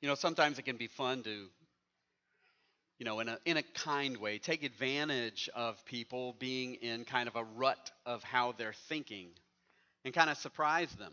You 0.00 0.08
know, 0.08 0.14
sometimes 0.14 0.58
it 0.58 0.62
can 0.62 0.76
be 0.76 0.86
fun 0.86 1.22
to, 1.24 1.46
you 2.98 3.04
know, 3.04 3.20
in 3.20 3.28
a, 3.28 3.38
in 3.44 3.58
a 3.58 3.62
kind 3.62 4.16
way, 4.16 4.38
take 4.38 4.62
advantage 4.62 5.50
of 5.54 5.84
people 5.84 6.34
being 6.38 6.74
in 6.76 7.04
kind 7.04 7.28
of 7.28 7.36
a 7.36 7.44
rut 7.44 7.90
of 8.06 8.22
how 8.22 8.52
they're 8.52 8.74
thinking 8.88 9.28
and 10.04 10.14
kind 10.14 10.30
of 10.30 10.38
surprise 10.38 10.90
them. 10.92 11.12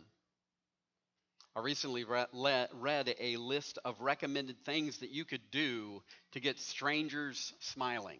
I 1.54 1.62
recently 1.62 2.04
read, 2.04 2.28
read 2.32 3.16
a 3.20 3.36
list 3.38 3.80
of 3.84 4.00
recommended 4.00 4.64
things 4.64 5.00
that 5.00 5.10
you 5.10 5.26
could 5.26 5.52
do 5.52 6.04
to 6.34 6.40
get 6.40 6.60
strangers 6.60 7.52
smiling. 7.60 8.20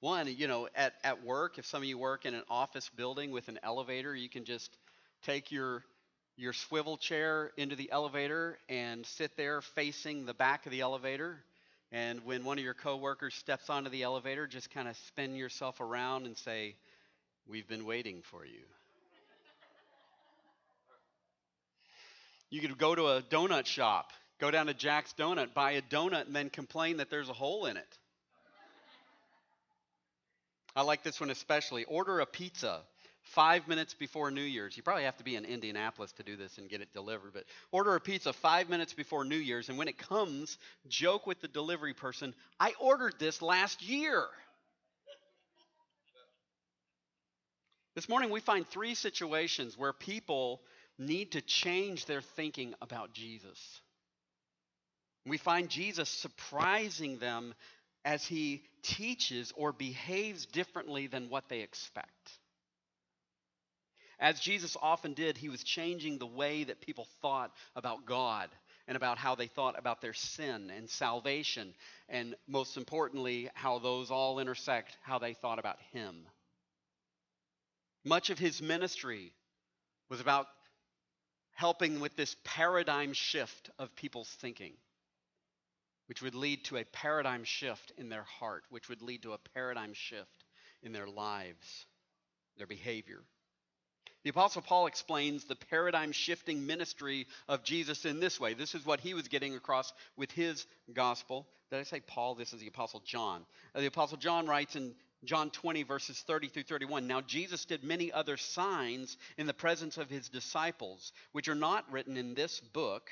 One, 0.00 0.26
you 0.26 0.48
know, 0.48 0.66
at, 0.74 0.94
at 1.04 1.22
work, 1.22 1.58
if 1.58 1.66
some 1.66 1.82
of 1.82 1.88
you 1.88 1.98
work 1.98 2.24
in 2.24 2.34
an 2.34 2.42
office 2.48 2.88
building 2.96 3.30
with 3.30 3.48
an 3.48 3.60
elevator, 3.62 4.16
you 4.16 4.30
can 4.30 4.46
just 4.46 4.74
take 5.22 5.52
your 5.52 5.84
your 6.36 6.52
swivel 6.52 6.96
chair 6.96 7.52
into 7.56 7.76
the 7.76 7.90
elevator 7.92 8.58
and 8.68 9.04
sit 9.04 9.36
there 9.36 9.60
facing 9.60 10.26
the 10.26 10.34
back 10.34 10.66
of 10.66 10.72
the 10.72 10.80
elevator. 10.80 11.38
And 11.92 12.24
when 12.24 12.44
one 12.44 12.58
of 12.58 12.64
your 12.64 12.74
coworkers 12.74 13.34
steps 13.34 13.68
onto 13.68 13.90
the 13.90 14.02
elevator, 14.04 14.46
just 14.46 14.70
kind 14.70 14.88
of 14.88 14.96
spin 15.08 15.34
yourself 15.34 15.80
around 15.80 16.26
and 16.26 16.36
say, 16.36 16.76
We've 17.48 17.66
been 17.66 17.84
waiting 17.84 18.22
for 18.30 18.44
you. 18.44 18.62
You 22.48 22.60
could 22.60 22.78
go 22.78 22.94
to 22.94 23.06
a 23.08 23.22
donut 23.22 23.66
shop, 23.66 24.12
go 24.40 24.50
down 24.50 24.66
to 24.66 24.74
Jack's 24.74 25.12
Donut, 25.18 25.54
buy 25.54 25.72
a 25.72 25.82
donut, 25.82 26.26
and 26.26 26.34
then 26.34 26.50
complain 26.50 26.98
that 26.98 27.10
there's 27.10 27.28
a 27.28 27.32
hole 27.32 27.66
in 27.66 27.76
it. 27.76 27.98
I 30.74 30.82
like 30.82 31.02
this 31.02 31.20
one 31.20 31.30
especially. 31.30 31.84
Order 31.84 32.20
a 32.20 32.26
pizza 32.26 32.82
five 33.34 33.68
minutes 33.68 33.94
before 33.94 34.30
New 34.30 34.40
Year's. 34.42 34.76
You 34.76 34.82
probably 34.82 35.04
have 35.04 35.16
to 35.18 35.24
be 35.24 35.36
in 35.36 35.44
Indianapolis 35.44 36.12
to 36.12 36.22
do 36.22 36.36
this 36.36 36.58
and 36.58 36.68
get 36.68 36.80
it 36.80 36.92
delivered, 36.92 37.32
but 37.32 37.44
order 37.72 37.94
a 37.94 38.00
pizza 38.00 38.32
five 38.32 38.68
minutes 38.68 38.92
before 38.92 39.24
New 39.24 39.36
Year's, 39.36 39.68
and 39.68 39.78
when 39.78 39.88
it 39.88 39.98
comes, 39.98 40.58
joke 40.88 41.26
with 41.26 41.40
the 41.40 41.48
delivery 41.48 41.94
person, 41.94 42.34
I 42.58 42.72
ordered 42.80 43.14
this 43.18 43.42
last 43.42 43.82
year. 43.82 44.24
This 47.94 48.08
morning, 48.08 48.30
we 48.30 48.40
find 48.40 48.66
three 48.66 48.94
situations 48.94 49.76
where 49.76 49.92
people 49.92 50.62
need 50.98 51.32
to 51.32 51.40
change 51.40 52.06
their 52.06 52.22
thinking 52.22 52.74
about 52.80 53.12
Jesus. 53.12 53.80
We 55.26 55.38
find 55.38 55.68
Jesus 55.68 56.08
surprising 56.08 57.18
them 57.18 57.54
as 58.04 58.24
he 58.24 58.62
teaches 58.82 59.52
or 59.56 59.72
behaves 59.72 60.46
differently 60.46 61.06
than 61.06 61.28
what 61.28 61.48
they 61.48 61.60
expect. 61.60 62.39
As 64.20 64.38
Jesus 64.38 64.76
often 64.80 65.14
did, 65.14 65.38
he 65.38 65.48
was 65.48 65.64
changing 65.64 66.18
the 66.18 66.26
way 66.26 66.64
that 66.64 66.82
people 66.82 67.08
thought 67.22 67.52
about 67.74 68.04
God 68.04 68.50
and 68.86 68.94
about 68.94 69.16
how 69.16 69.34
they 69.34 69.46
thought 69.46 69.78
about 69.78 70.02
their 70.02 70.12
sin 70.12 70.70
and 70.70 70.90
salvation, 70.90 71.74
and 72.08 72.34
most 72.46 72.76
importantly, 72.76 73.48
how 73.54 73.78
those 73.78 74.10
all 74.10 74.38
intersect 74.38 74.94
how 75.00 75.18
they 75.18 75.32
thought 75.32 75.58
about 75.58 75.78
him. 75.92 76.26
Much 78.04 78.28
of 78.28 78.38
his 78.38 78.60
ministry 78.60 79.32
was 80.10 80.20
about 80.20 80.46
helping 81.52 82.00
with 82.00 82.14
this 82.16 82.36
paradigm 82.44 83.14
shift 83.14 83.70
of 83.78 83.94
people's 83.96 84.28
thinking, 84.40 84.72
which 86.06 86.20
would 86.20 86.34
lead 86.34 86.64
to 86.64 86.76
a 86.76 86.84
paradigm 86.84 87.44
shift 87.44 87.92
in 87.96 88.10
their 88.10 88.24
heart, 88.24 88.64
which 88.68 88.88
would 88.88 89.00
lead 89.00 89.22
to 89.22 89.32
a 89.32 89.38
paradigm 89.54 89.94
shift 89.94 90.44
in 90.82 90.92
their 90.92 91.08
lives, 91.08 91.86
their 92.58 92.66
behavior. 92.66 93.20
The 94.22 94.30
Apostle 94.30 94.62
Paul 94.62 94.86
explains 94.86 95.44
the 95.44 95.56
paradigm 95.56 96.12
shifting 96.12 96.66
ministry 96.66 97.26
of 97.48 97.64
Jesus 97.64 98.04
in 98.04 98.20
this 98.20 98.38
way. 98.38 98.52
This 98.54 98.74
is 98.74 98.84
what 98.84 99.00
he 99.00 99.14
was 99.14 99.28
getting 99.28 99.54
across 99.54 99.92
with 100.16 100.30
his 100.30 100.66
gospel. 100.92 101.46
Did 101.70 101.78
I 101.78 101.84
say 101.84 102.00
Paul? 102.00 102.34
This 102.34 102.52
is 102.52 102.60
the 102.60 102.68
Apostle 102.68 103.02
John. 103.06 103.46
Uh, 103.74 103.80
the 103.80 103.86
Apostle 103.86 104.18
John 104.18 104.46
writes 104.46 104.76
in 104.76 104.94
John 105.24 105.50
20, 105.50 105.84
verses 105.84 106.22
30 106.26 106.48
through 106.48 106.62
31. 106.64 107.06
Now, 107.06 107.20
Jesus 107.20 107.64
did 107.64 107.84
many 107.84 108.12
other 108.12 108.36
signs 108.36 109.16
in 109.38 109.46
the 109.46 109.54
presence 109.54 109.96
of 109.96 110.10
his 110.10 110.28
disciples, 110.28 111.12
which 111.32 111.48
are 111.48 111.54
not 111.54 111.90
written 111.90 112.16
in 112.16 112.34
this 112.34 112.60
book, 112.60 113.10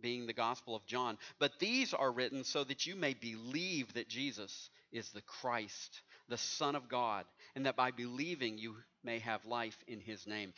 being 0.00 0.26
the 0.26 0.32
Gospel 0.32 0.76
of 0.76 0.86
John, 0.86 1.18
but 1.38 1.58
these 1.58 1.94
are 1.94 2.12
written 2.12 2.44
so 2.44 2.64
that 2.64 2.86
you 2.86 2.94
may 2.94 3.14
believe 3.14 3.94
that 3.94 4.08
Jesus 4.08 4.68
is 4.92 5.10
the 5.10 5.22
Christ, 5.22 6.02
the 6.28 6.36
Son 6.36 6.76
of 6.76 6.88
God, 6.88 7.24
and 7.54 7.66
that 7.66 7.76
by 7.76 7.90
believing 7.90 8.58
you 8.58 8.76
may 9.06 9.20
have 9.20 9.46
life 9.46 9.76
in 9.88 10.00
his 10.00 10.26
name. 10.26 10.52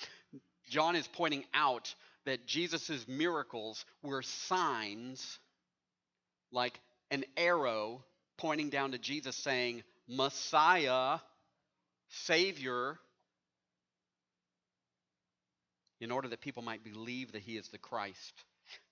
John 0.69 0.97
is 0.97 1.07
pointing 1.07 1.45
out 1.55 1.95
that 2.25 2.47
Jesus' 2.47 3.07
miracles 3.07 3.85
were 4.03 4.23
signs 4.23 5.39
like 6.51 6.81
an 7.11 7.25
arrow 7.37 8.03
pointing 8.39 8.71
down 8.71 8.93
to 8.93 8.99
Jesus 8.99 9.37
saying, 9.37 9.83
Messiah, 10.09 11.19
Savior, 12.09 12.99
in 16.01 16.11
order 16.11 16.29
that 16.29 16.41
people 16.41 16.63
might 16.63 16.83
believe 16.83 17.33
that 17.33 17.43
he 17.43 17.57
is 17.57 17.69
the 17.69 17.79
Christ. 17.79 18.33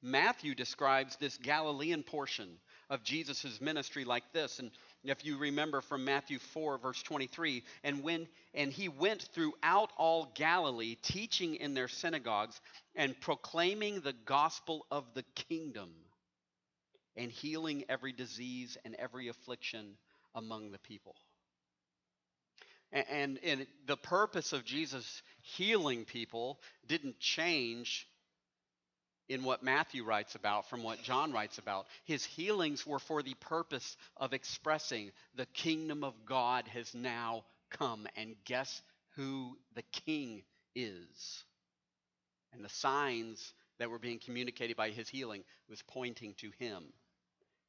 Matthew 0.03 0.55
describes 0.55 1.17
this 1.17 1.37
Galilean 1.39 2.03
portion 2.03 2.49
of 2.91 3.03
Jesus' 3.03 3.61
ministry 3.61 4.05
like 4.05 4.33
this. 4.33 4.59
And 4.59 4.71
if 5.05 5.25
you 5.25 5.39
remember 5.39 5.81
from 5.81 6.05
Matthew 6.05 6.39
4, 6.39 6.79
verse 6.79 7.03
23, 7.03 7.63
and 7.85 8.03
when 8.03 8.27
and 8.55 8.73
he 8.73 8.89
went 8.89 9.23
throughout 9.35 9.91
all 9.97 10.33
Galilee, 10.35 10.97
teaching 11.03 11.57
in 11.57 11.75
their 11.75 11.89
synagogues 11.89 12.61
and 12.95 13.19
proclaiming 13.21 14.01
the 14.01 14.15
gospel 14.25 14.87
of 14.91 15.05
the 15.15 15.25
kingdom 15.49 15.91
and 17.17 17.31
healing 17.31 17.85
every 17.89 18.13
disease 18.13 18.77
and 18.85 18.95
every 18.95 19.29
affliction 19.29 19.97
among 20.35 20.71
the 20.71 20.79
people. 20.79 21.15
And, 22.93 23.07
and, 23.11 23.39
and 23.45 23.67
the 23.87 23.97
purpose 23.97 24.53
of 24.53 24.65
Jesus 24.65 25.23
healing 25.43 26.05
people 26.05 26.61
didn't 26.87 27.19
change 27.19 28.07
in 29.29 29.43
what 29.43 29.63
Matthew 29.63 30.05
writes 30.05 30.35
about 30.35 30.69
from 30.69 30.83
what 30.83 31.03
John 31.03 31.33
writes 31.33 31.59
about. 31.59 31.87
His 32.05 32.25
healings 32.25 32.87
were 32.87 32.99
for 32.99 33.23
the 33.23 33.35
purpose 33.35 33.97
of 34.17 34.33
expressing 34.33 35.11
the 35.35 35.47
kingdom 35.47 36.05
of 36.05 36.15
God 36.25 36.69
has 36.69 36.95
now 36.95 37.45
come. 37.71 38.07
And 38.17 38.37
guess 38.45 38.83
who 39.17 39.57
the 39.75 39.83
king 40.07 40.43
is? 40.75 41.45
And 42.53 42.65
the 42.65 42.69
signs 42.69 43.53
that 43.79 43.91
were 43.91 43.99
being 43.99 44.19
communicated 44.19 44.77
by 44.77 44.91
his 44.91 45.09
healing 45.09 45.43
was 45.69 45.83
pointing 45.83 46.35
to 46.35 46.51
him, 46.59 46.85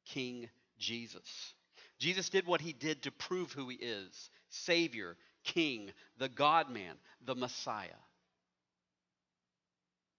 King 0.06 0.50
Jesus. 0.78 1.54
Jesus 2.00 2.30
did 2.30 2.46
what 2.46 2.62
he 2.62 2.74
did 2.74 3.04
to 3.04 3.12
prove 3.12 3.52
who 3.52 3.70
he 3.70 3.78
is 3.78 4.30
Savior, 4.50 5.18
King, 5.44 5.92
the 6.18 6.30
God 6.30 6.70
man, 6.70 6.96
the 7.26 7.36
Messiah. 7.36 7.88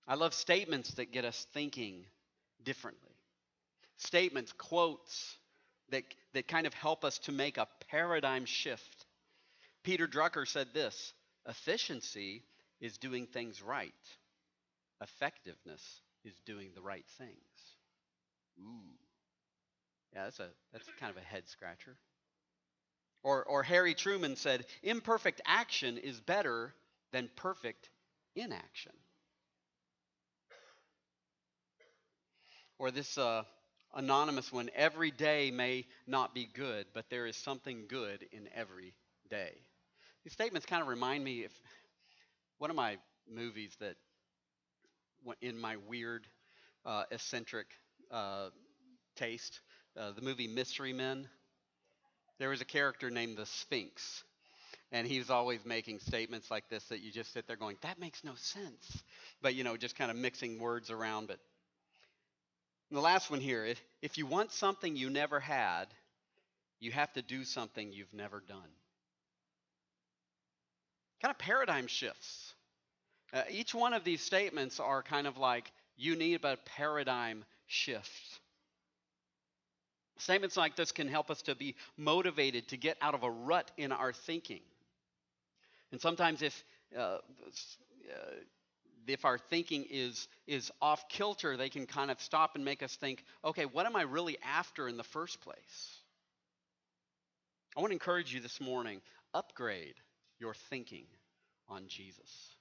I 0.08 0.14
love 0.14 0.32
statements 0.32 0.94
that 0.94 1.12
get 1.12 1.26
us 1.26 1.46
thinking 1.52 2.06
differently. 2.64 3.12
Statements, 3.98 4.52
quotes 4.52 5.36
that, 5.90 6.02
that 6.32 6.48
kind 6.48 6.66
of 6.66 6.72
help 6.72 7.04
us 7.04 7.18
to 7.20 7.32
make 7.32 7.58
a 7.58 7.68
paradigm 7.90 8.46
shift. 8.46 9.04
Peter 9.84 10.08
Drucker 10.08 10.48
said 10.48 10.68
this 10.72 11.12
efficiency 11.46 12.42
is 12.80 12.96
doing 12.96 13.26
things 13.26 13.62
right, 13.62 13.92
effectiveness 15.02 16.00
is 16.24 16.34
doing 16.46 16.70
the 16.74 16.82
right 16.82 17.06
things. 17.18 17.32
Ooh. 18.60 18.94
Yeah, 20.14 20.24
that's 20.24 20.40
a 20.40 20.48
that's 20.72 20.88
kind 20.98 21.10
of 21.10 21.22
a 21.22 21.24
head 21.24 21.48
scratcher. 21.48 21.96
Or 23.22 23.44
or 23.44 23.62
Harry 23.62 23.94
Truman 23.94 24.36
said, 24.36 24.64
imperfect 24.82 25.40
action 25.44 25.98
is 25.98 26.20
better 26.20 26.74
than 27.12 27.28
perfect 27.36 27.90
inaction. 28.34 28.92
Or 32.78 32.90
this 32.90 33.18
uh, 33.18 33.42
anonymous 33.94 34.52
one 34.52 34.70
every 34.74 35.10
day 35.10 35.50
may 35.50 35.86
not 36.06 36.34
be 36.34 36.48
good, 36.54 36.86
but 36.94 37.10
there 37.10 37.26
is 37.26 37.36
something 37.36 37.86
good 37.88 38.26
in 38.32 38.48
every 38.54 38.94
day. 39.30 39.52
These 40.24 40.32
statements 40.32 40.66
kind 40.66 40.82
of 40.82 40.88
remind 40.88 41.24
me 41.24 41.44
of 41.44 41.52
one 42.58 42.70
of 42.70 42.76
my 42.76 42.98
movies 43.28 43.76
that, 43.80 43.96
in 45.40 45.58
my 45.58 45.76
weird, 45.88 46.26
uh, 46.86 47.04
eccentric 47.10 47.66
uh, 48.10 48.50
taste, 49.16 49.60
uh, 49.96 50.12
the 50.12 50.22
movie 50.22 50.46
Mystery 50.48 50.92
Men. 50.92 51.28
There 52.38 52.50
was 52.50 52.60
a 52.60 52.64
character 52.64 53.10
named 53.10 53.36
the 53.36 53.46
Sphinx, 53.46 54.22
and 54.92 55.06
he 55.06 55.18
was 55.18 55.30
always 55.30 55.64
making 55.64 55.98
statements 56.00 56.50
like 56.50 56.68
this 56.68 56.84
that 56.84 57.00
you 57.00 57.10
just 57.10 57.32
sit 57.32 57.46
there 57.48 57.56
going, 57.56 57.76
"That 57.82 57.98
makes 57.98 58.22
no 58.22 58.34
sense," 58.36 59.02
but 59.42 59.54
you 59.54 59.64
know, 59.64 59.76
just 59.76 59.96
kind 59.96 60.10
of 60.10 60.16
mixing 60.16 60.58
words 60.60 60.90
around. 60.90 61.26
But 61.26 61.40
the 62.90 63.00
last 63.00 63.30
one 63.30 63.40
here 63.40 63.64
if, 63.64 63.80
if 64.02 64.18
you 64.18 64.26
want 64.26 64.52
something 64.52 64.96
you 64.96 65.10
never 65.10 65.40
had, 65.40 65.86
you 66.80 66.92
have 66.92 67.12
to 67.14 67.22
do 67.22 67.44
something 67.44 67.92
you've 67.92 68.14
never 68.14 68.42
done. 68.46 68.58
Kind 71.20 71.32
of 71.32 71.38
paradigm 71.38 71.86
shifts. 71.86 72.54
Uh, 73.32 73.42
each 73.50 73.74
one 73.74 73.92
of 73.92 74.04
these 74.04 74.20
statements 74.20 74.80
are 74.80 75.02
kind 75.02 75.26
of 75.26 75.36
like 75.36 75.70
you 75.96 76.16
need 76.16 76.44
a 76.44 76.56
paradigm 76.64 77.44
shift 77.66 78.38
Statements 80.18 80.56
like 80.56 80.74
this 80.74 80.90
can 80.90 81.06
help 81.08 81.30
us 81.30 81.42
to 81.42 81.54
be 81.54 81.76
motivated 81.96 82.68
to 82.68 82.76
get 82.76 82.96
out 83.00 83.14
of 83.14 83.22
a 83.22 83.30
rut 83.30 83.70
in 83.76 83.92
our 83.92 84.12
thinking. 84.12 84.60
And 85.92 86.00
sometimes, 86.00 86.42
if 86.42 86.64
uh, 86.96 87.00
uh, 87.00 87.18
if 89.10 89.24
our 89.24 89.38
thinking 89.38 89.86
is 89.90 90.28
is 90.46 90.70
off 90.80 91.08
kilter, 91.08 91.56
they 91.56 91.68
can 91.68 91.86
kind 91.86 92.10
of 92.10 92.20
stop 92.20 92.54
and 92.54 92.64
make 92.64 92.82
us 92.82 92.94
think, 92.96 93.24
okay, 93.44 93.64
what 93.64 93.86
am 93.86 93.96
I 93.96 94.02
really 94.02 94.38
after 94.42 94.88
in 94.88 94.96
the 94.96 95.04
first 95.04 95.40
place? 95.40 96.00
I 97.76 97.80
want 97.80 97.90
to 97.90 97.94
encourage 97.94 98.34
you 98.34 98.40
this 98.40 98.60
morning: 98.60 99.00
upgrade 99.34 99.94
your 100.38 100.54
thinking 100.70 101.06
on 101.68 101.88
Jesus. 101.88 102.56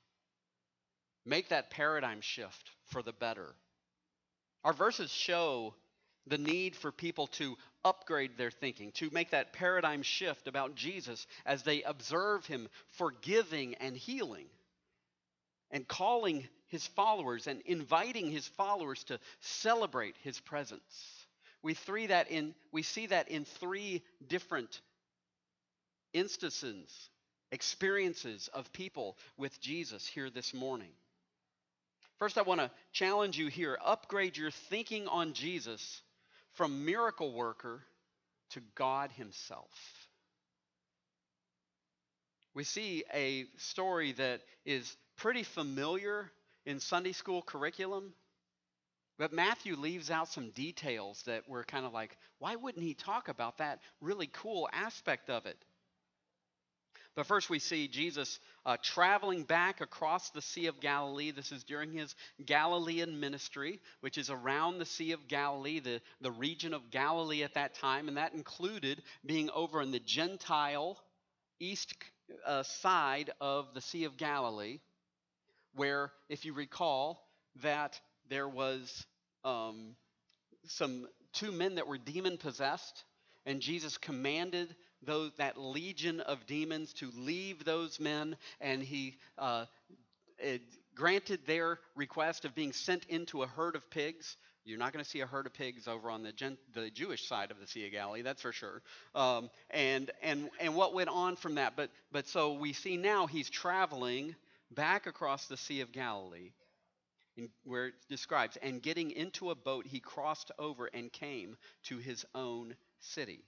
Make 1.25 1.49
that 1.49 1.69
paradigm 1.69 2.21
shift 2.21 2.71
for 2.85 3.01
the 3.01 3.13
better. 3.13 3.53
Our 4.63 4.73
verses 4.73 5.11
show 5.11 5.73
the 6.27 6.37
need 6.37 6.75
for 6.75 6.91
people 6.91 7.27
to 7.27 7.57
upgrade 7.85 8.37
their 8.37 8.51
thinking, 8.51 8.91
to 8.93 9.09
make 9.11 9.31
that 9.31 9.53
paradigm 9.53 10.01
shift 10.03 10.47
about 10.47 10.75
Jesus 10.75 11.25
as 11.45 11.63
they 11.63 11.83
observe 11.83 12.45
him 12.45 12.67
forgiving 12.97 13.75
and 13.75 13.95
healing 13.95 14.47
and 15.71 15.87
calling 15.87 16.47
his 16.67 16.85
followers 16.87 17.47
and 17.47 17.61
inviting 17.65 18.29
his 18.29 18.47
followers 18.47 19.03
to 19.05 19.19
celebrate 19.39 20.15
his 20.23 20.39
presence. 20.39 20.81
We, 21.63 21.73
three 21.73 22.07
that 22.07 22.29
in, 22.29 22.53
we 22.71 22.83
see 22.83 23.07
that 23.07 23.29
in 23.29 23.45
three 23.45 24.03
different 24.27 24.81
instances, 26.13 27.09
experiences 27.51 28.49
of 28.53 28.71
people 28.73 29.17
with 29.37 29.59
Jesus 29.59 30.07
here 30.07 30.29
this 30.29 30.53
morning. 30.53 30.91
First, 32.19 32.37
I 32.37 32.41
want 32.41 32.61
to 32.61 32.71
challenge 32.91 33.37
you 33.37 33.47
here 33.47 33.77
upgrade 33.83 34.37
your 34.37 34.51
thinking 34.51 35.07
on 35.07 35.33
Jesus 35.33 36.01
from 36.53 36.85
miracle 36.85 37.31
worker 37.31 37.83
to 38.51 38.61
God 38.75 39.11
Himself. 39.11 39.69
We 42.55 42.63
see 42.63 43.03
a 43.13 43.45
story 43.57 44.13
that 44.13 44.41
is 44.65 44.95
pretty 45.17 45.43
familiar 45.43 46.31
in 46.65 46.79
Sunday 46.79 47.11
school 47.11 47.41
curriculum, 47.41 48.13
but 49.17 49.33
Matthew 49.33 49.75
leaves 49.75 50.11
out 50.11 50.27
some 50.29 50.51
details 50.51 51.23
that 51.25 51.43
we're 51.47 51.63
kind 51.63 51.85
of 51.85 51.93
like, 51.93 52.15
why 52.39 52.55
wouldn't 52.55 52.83
he 52.83 52.93
talk 52.93 53.29
about 53.29 53.57
that 53.57 53.79
really 53.99 54.29
cool 54.31 54.69
aspect 54.71 55.29
of 55.29 55.45
it? 55.45 55.57
But 57.15 57.25
first, 57.25 57.49
we 57.49 57.57
see 57.57 57.87
Jesus 57.87 58.39
uh, 58.63 58.77
traveling 58.83 59.41
back 59.41 59.81
across 59.81 60.29
the 60.29 60.41
Sea 60.41 60.67
of 60.67 60.79
Galilee. 60.79 61.31
This 61.31 61.51
is 61.51 61.63
during 61.63 61.91
his 61.91 62.13
Galilean 62.45 63.19
ministry, 63.19 63.81
which 64.01 64.19
is 64.19 64.29
around 64.29 64.77
the 64.77 64.85
Sea 64.85 65.13
of 65.13 65.27
Galilee, 65.27 65.79
the, 65.79 65.99
the 66.21 66.29
region 66.29 66.75
of 66.75 66.91
Galilee 66.91 67.41
at 67.41 67.55
that 67.55 67.73
time. 67.73 68.07
And 68.07 68.17
that 68.17 68.35
included 68.35 69.01
being 69.25 69.49
over 69.49 69.81
in 69.81 69.89
the 69.89 69.99
Gentile 69.99 70.95
east 71.59 71.95
uh, 72.45 72.61
side 72.61 73.31
of 73.41 73.73
the 73.73 73.81
Sea 73.81 74.03
of 74.03 74.15
Galilee, 74.15 74.79
where, 75.77 76.11
if 76.27 76.43
you 76.43 76.53
recall, 76.53 77.23
that 77.63 77.99
there 78.29 78.49
was 78.49 79.05
um, 79.45 79.95
some 80.65 81.07
two 81.33 81.51
men 81.51 81.75
that 81.75 81.87
were 81.87 81.97
demon 81.97 82.37
possessed, 82.37 83.05
and 83.45 83.61
Jesus 83.61 83.97
commanded 83.97 84.75
those, 85.01 85.31
that 85.37 85.57
legion 85.57 86.19
of 86.19 86.45
demons 86.45 86.93
to 86.93 87.09
leave 87.15 87.63
those 87.63 87.99
men, 87.99 88.35
and 88.59 88.81
he 88.81 89.17
uh, 89.37 89.65
granted 90.95 91.39
their 91.45 91.79
request 91.95 92.43
of 92.45 92.55
being 92.55 92.73
sent 92.73 93.05
into 93.05 93.43
a 93.43 93.47
herd 93.47 93.75
of 93.75 93.89
pigs. 93.89 94.35
You're 94.65 94.79
not 94.79 94.91
going 94.91 95.03
to 95.03 95.09
see 95.09 95.21
a 95.21 95.25
herd 95.25 95.45
of 95.45 95.53
pigs 95.53 95.87
over 95.87 96.11
on 96.11 96.23
the, 96.23 96.33
Gen- 96.33 96.57
the 96.73 96.89
Jewish 96.89 97.25
side 97.25 97.51
of 97.51 97.59
the 97.59 97.67
Sea 97.67 97.85
of 97.85 97.93
Galilee, 97.93 98.21
that's 98.21 98.41
for 98.41 98.51
sure. 98.51 98.81
Um, 99.15 99.49
and, 99.69 100.11
and, 100.21 100.49
and 100.59 100.75
what 100.75 100.93
went 100.93 101.09
on 101.09 101.37
from 101.37 101.55
that? 101.55 101.77
But, 101.77 101.89
but 102.11 102.27
so 102.27 102.53
we 102.53 102.73
see 102.73 102.97
now 102.97 103.27
he's 103.27 103.49
traveling 103.49 104.35
back 104.71 105.07
across 105.07 105.47
the 105.47 105.57
Sea 105.57 105.81
of 105.81 105.91
Galilee, 105.91 106.51
where 107.63 107.87
it 107.87 107.93
describes, 108.09 108.57
and 108.57 108.81
getting 108.81 109.11
into 109.11 109.51
a 109.51 109.55
boat, 109.55 109.85
he 109.85 109.99
crossed 109.99 110.51
over 110.57 110.87
and 110.87 111.11
came 111.11 111.57
to 111.83 111.97
his 111.97 112.25
own 112.33 112.75
city 112.99 113.43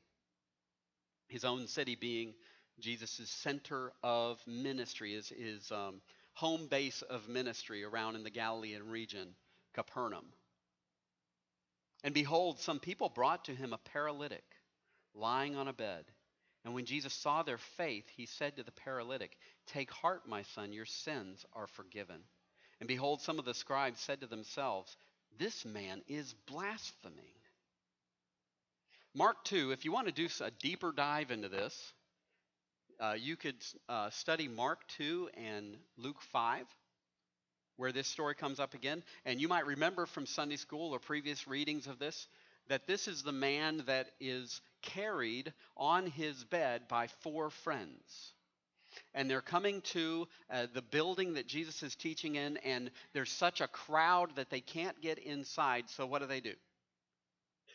his 1.30 1.46
own 1.46 1.68
city 1.68 1.96
being 1.96 2.34
Jesus' 2.80 3.30
center 3.30 3.94
of 4.04 4.40
ministry, 4.46 5.14
his, 5.14 5.30
his 5.30 5.72
um, 5.72 6.02
home 6.34 6.68
base 6.68 7.02
of 7.04 7.30
ministry 7.30 7.84
around 7.84 8.16
in 8.16 8.24
the 8.24 8.30
Galilean 8.30 8.90
region, 8.90 9.30
Capernaum. 9.74 10.26
And 12.04 12.14
behold, 12.14 12.60
some 12.60 12.80
people 12.80 13.10
brought 13.10 13.46
to 13.46 13.56
him 13.56 13.74
a 13.74 13.78
paralytic 13.78 14.44
lying 15.14 15.56
on 15.56 15.68
a 15.68 15.74
bed. 15.74 16.06
And 16.66 16.74
when 16.74 16.86
Jesus 16.86 17.14
saw 17.14 17.44
their 17.44 17.58
faith, 17.58 18.06
he 18.16 18.26
said 18.26 18.58
to 18.58 18.64
the 18.64 18.72
paralytic, 18.72 19.38
Take 19.68 19.92
heart, 19.92 20.28
my 20.28 20.44
son, 20.44 20.74
your 20.74 20.86
sins 20.86 21.46
are 21.54 21.68
forgiven. 21.68 22.22
And 22.80 22.88
behold, 22.88 23.22
some 23.22 23.40
of 23.40 23.46
the 23.46 23.54
scribes 23.54 24.00
said 24.00 24.22
to 24.22 24.28
themselves, 24.28 24.96
This 25.38 25.66
man 25.66 26.02
is 26.08 26.34
blaspheming. 26.48 27.34
Mark 29.16 29.44
2, 29.46 29.72
if 29.72 29.86
you 29.86 29.92
want 29.92 30.08
to 30.08 30.14
do 30.14 30.28
a 30.42 30.52
deeper 30.52 30.92
dive 30.92 31.32
into 31.32 31.50
this, 31.50 31.94
uh, 33.00 33.16
you 33.18 33.36
could 33.38 33.56
uh, 33.88 34.10
study 34.10 34.48
Mark 34.48 34.86
2 34.98 35.30
and 35.36 35.78
Luke 35.98 36.22
5, 36.34 36.66
where 37.78 37.92
this 37.92 38.08
story 38.08 38.36
comes 38.36 38.60
up 38.60 38.74
again. 38.74 39.02
And 39.26 39.40
you 39.40 39.48
might 39.48 39.66
remember 39.66 40.06
from 40.06 40.26
Sunday 40.26 40.58
school 40.58 40.94
or 40.94 41.00
previous 41.00 41.48
readings 41.48 41.88
of 41.88 41.98
this 41.98 42.28
that 42.68 42.86
this 42.86 43.08
is 43.08 43.24
the 43.24 43.32
man 43.32 43.84
that 43.88 44.12
is 44.20 44.62
carried 44.82 45.54
on 45.78 46.08
his 46.08 46.44
bed 46.46 46.88
by 46.88 47.08
four 47.08 47.50
friends. 47.50 48.34
And 49.14 49.30
they're 49.30 49.42
coming 49.42 49.82
to 49.82 50.28
uh, 50.50 50.68
the 50.74 50.82
building 50.82 51.34
that 51.36 51.48
Jesus 51.48 51.84
is 51.84 51.96
teaching 51.96 52.36
in, 52.36 52.58
and 52.58 52.92
there's 53.14 53.32
such 53.32 53.62
a 53.62 53.68
crowd 53.68 54.36
that 54.36 54.50
they 54.50 54.62
can't 54.62 55.00
get 55.02 55.20
inside. 55.20 55.90
So, 55.90 56.06
what 56.06 56.22
do 56.22 56.28
they 56.28 56.42
do? 56.42 56.54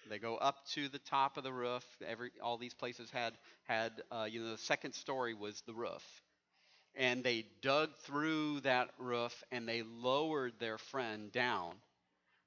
They 0.09 0.19
go 0.19 0.37
up 0.37 0.67
to 0.73 0.89
the 0.89 0.99
top 0.99 1.37
of 1.37 1.45
the 1.45 1.53
roof. 1.53 1.85
Every 2.07 2.31
all 2.43 2.59
these 2.59 2.75
places 2.75 3.11
had 3.11 3.35
had 3.65 4.03
uh, 4.11 4.27
you 4.31 4.43
know 4.43 4.51
the 4.51 4.59
second 4.59 4.93
story 4.93 5.35
was 5.35 5.63
the 5.63 5.73
roof, 5.73 6.03
and 6.95 7.25
they 7.25 7.47
dug 7.63 7.97
through 7.99 8.61
that 8.61 8.91
roof 8.99 9.43
and 9.51 9.69
they 9.69 9.83
lowered 9.83 10.53
their 10.59 10.79
friend 10.79 11.33
down. 11.33 11.75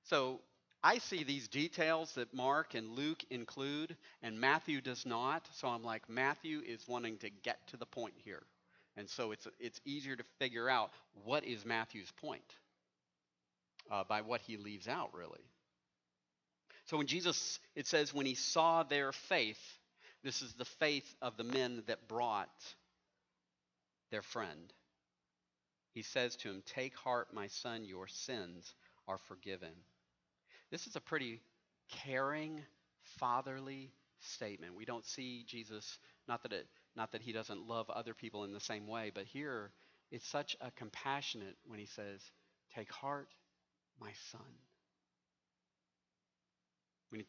So 0.03 0.41
I 0.83 0.99
see 0.99 1.23
these 1.23 1.47
details 1.47 2.13
that 2.13 2.33
Mark 2.33 2.75
and 2.75 2.95
Luke 2.95 3.23
include, 3.29 3.95
and 4.21 4.39
Matthew 4.39 4.79
does 4.79 5.05
not. 5.05 5.47
So 5.53 5.67
I'm 5.67 5.83
like 5.83 6.07
Matthew 6.09 6.61
is 6.65 6.87
wanting 6.87 7.17
to 7.19 7.29
get 7.29 7.67
to 7.69 7.77
the 7.77 7.85
point 7.85 8.13
here, 8.23 8.43
and 8.95 9.09
so 9.09 9.31
it's 9.31 9.47
it's 9.59 9.81
easier 9.85 10.15
to 10.15 10.23
figure 10.39 10.69
out 10.69 10.91
what 11.25 11.43
is 11.43 11.65
Matthew's 11.65 12.11
point 12.21 12.55
uh, 13.91 14.03
by 14.07 14.21
what 14.21 14.41
he 14.41 14.57
leaves 14.57 14.87
out 14.87 15.13
really. 15.13 15.43
So 16.85 16.97
when 16.97 17.07
Jesus, 17.07 17.59
it 17.75 17.85
says, 17.85 18.13
when 18.13 18.25
he 18.25 18.35
saw 18.35 18.83
their 18.83 19.11
faith, 19.11 19.59
this 20.23 20.41
is 20.41 20.53
the 20.53 20.65
faith 20.65 21.15
of 21.21 21.35
the 21.35 21.43
men 21.43 21.83
that 21.87 22.07
brought 22.07 22.47
their 24.09 24.21
friend. 24.21 24.73
He 25.93 26.01
says 26.01 26.37
to 26.37 26.49
him, 26.49 26.63
Take 26.65 26.95
heart, 26.95 27.33
my 27.33 27.47
son, 27.47 27.83
your 27.83 28.07
sins 28.07 28.73
are 29.07 29.17
forgiven. 29.17 29.73
This 30.71 30.87
is 30.87 30.95
a 30.95 31.01
pretty 31.01 31.41
caring, 32.03 32.61
fatherly 33.19 33.91
statement. 34.19 34.75
We 34.75 34.85
don't 34.85 35.05
see 35.05 35.45
Jesus, 35.47 35.99
not 36.27 36.43
that, 36.43 36.53
it, 36.53 36.67
not 36.95 37.11
that 37.13 37.21
he 37.21 37.31
doesn't 37.31 37.67
love 37.67 37.89
other 37.89 38.13
people 38.13 38.43
in 38.43 38.53
the 38.53 38.59
same 38.59 38.87
way, 38.87 39.11
but 39.13 39.25
here 39.25 39.71
it's 40.11 40.27
such 40.27 40.55
a 40.61 40.71
compassionate 40.71 41.55
when 41.65 41.79
he 41.79 41.85
says, 41.85 42.21
Take 42.75 42.91
heart, 42.91 43.29
my 43.99 44.11
son. 44.31 44.41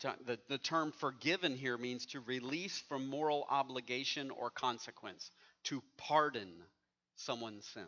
Talk, 0.00 0.18
the, 0.26 0.38
the 0.48 0.58
term 0.58 0.92
forgiven 0.92 1.54
here 1.54 1.78
means 1.78 2.06
to 2.06 2.20
release 2.20 2.82
from 2.88 3.06
moral 3.06 3.46
obligation 3.48 4.30
or 4.30 4.50
consequence, 4.50 5.30
to 5.64 5.82
pardon 5.96 6.52
someone's 7.14 7.64
sins. 7.66 7.86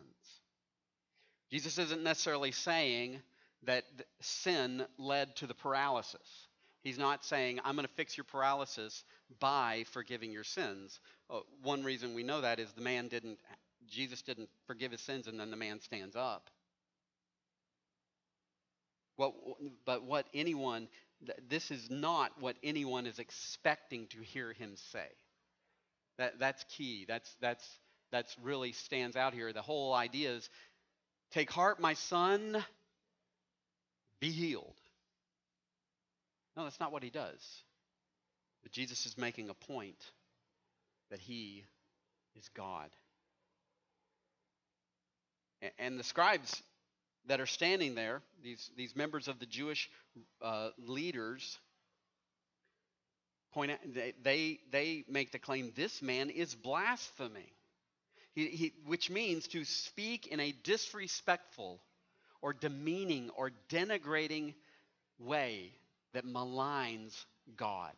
Jesus 1.51 1.79
isn't 1.79 2.03
necessarily 2.03 2.53
saying 2.53 3.21
that 3.65 3.85
sin 4.21 4.85
led 4.99 5.37
to 5.37 5.47
the 5.47 5.55
paralysis. 5.55 6.47
He's 6.83 6.99
not 6.99 7.25
saying, 7.25 7.61
I'm 7.65 7.75
going 7.75 7.87
to 7.87 7.95
fix 7.95 8.17
your 8.17 8.25
paralysis 8.25 9.05
by 9.39 9.85
forgiving 9.93 10.33
your 10.33 10.45
sins. 10.45 10.99
Uh, 11.29 11.41
one 11.63 11.85
reason 11.85 12.15
we 12.15 12.23
know 12.23 12.41
that 12.41 12.59
is 12.59 12.73
the 12.73 12.81
man 12.81 13.09
didn't, 13.09 13.39
Jesus 13.89 14.23
didn't 14.23 14.49
forgive 14.67 14.93
his 14.93 15.03
sins 15.03 15.27
and 15.27 15.39
then 15.39 15.51
the 15.51 15.57
man 15.57 15.81
stands 15.81 16.17
up. 16.17 16.49
Well, 19.19 19.35
but 19.85 20.05
what 20.05 20.27
anyone 20.33 20.89
this 21.49 21.71
is 21.71 21.91
not 21.91 22.33
what 22.41 22.57
anyone 22.63 23.07
is 23.07 23.19
expecting 23.19 24.07
to 24.09 24.21
hear 24.21 24.53
him 24.53 24.75
say. 24.93 25.07
That, 26.19 26.39
that's 26.39 26.65
key. 26.77 27.05
That's, 27.07 27.35
that's, 27.41 27.67
that's 28.11 28.35
really 28.43 28.73
stands 28.73 29.17
out 29.17 29.35
here. 29.35 29.53
The 29.53 29.63
whole 29.63 29.93
idea 29.93 30.33
is 30.33 30.49
take 31.31 31.51
heart, 31.51 31.81
my 31.81 31.95
son, 31.95 32.65
be 34.21 34.31
healed. 34.31 34.75
No, 36.57 36.65
that's 36.65 36.81
not 36.81 36.93
what 36.93 37.03
he 37.03 37.11
does. 37.11 37.63
But 38.63 38.73
Jesus 38.73 39.07
is 39.07 39.17
making 39.17 39.49
a 39.49 39.55
point 39.55 39.97
that 41.11 41.19
he 41.19 41.65
is 42.37 42.49
God. 42.55 42.91
And 45.79 45.99
the 45.99 46.05
scribes 46.05 46.63
that 47.27 47.41
are 47.41 47.47
standing 47.47 47.95
there, 47.95 48.23
these, 48.43 48.71
these 48.77 48.97
members 48.97 49.29
of 49.29 49.39
the 49.39 49.47
Jewish 49.47 49.91
uh, 50.43 50.71
leaders, 50.79 51.59
point 53.53 53.73
out, 53.73 53.79
they, 53.87 54.15
they, 54.23 54.59
they 54.71 55.05
make 55.09 55.33
the 55.33 55.39
claim 55.39 55.73
this 55.77 56.01
man 56.01 56.31
is 56.31 56.55
blaspheming, 56.55 57.51
he, 58.33 58.47
he, 58.49 58.73
which 58.87 59.11
means 59.11 59.49
to 59.49 59.65
speak 59.65 60.29
in 60.29 60.41
a 60.41 60.53
disrespectful 60.65 61.81
or 62.43 62.53
demeaning 62.53 63.31
or 63.37 63.51
denigrating 63.69 64.55
way 65.19 65.73
that 66.13 66.25
maligns 66.25 67.25
God. 67.57 67.93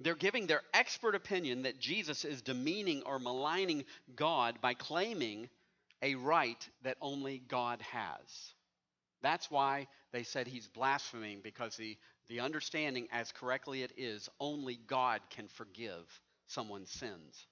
They're 0.00 0.14
giving 0.14 0.46
their 0.46 0.62
expert 0.72 1.14
opinion 1.14 1.62
that 1.62 1.78
Jesus 1.78 2.24
is 2.24 2.42
demeaning 2.42 3.02
or 3.06 3.18
maligning 3.18 3.84
God 4.16 4.60
by 4.60 4.74
claiming 4.74 5.48
a 6.02 6.16
right 6.16 6.68
that 6.82 6.96
only 7.00 7.42
God 7.48 7.80
has. 7.82 8.52
That's 9.22 9.50
why 9.50 9.86
they 10.12 10.22
said 10.22 10.46
he's 10.46 10.66
blaspheming, 10.66 11.40
because 11.42 11.76
the, 11.76 11.96
the 12.28 12.40
understanding, 12.40 13.08
as 13.12 13.32
correctly 13.32 13.82
it 13.82 13.92
is, 13.96 14.28
only 14.38 14.78
God 14.86 15.20
can 15.30 15.48
forgive 15.48 16.04
someone's 16.46 16.90
sins. 16.90 17.46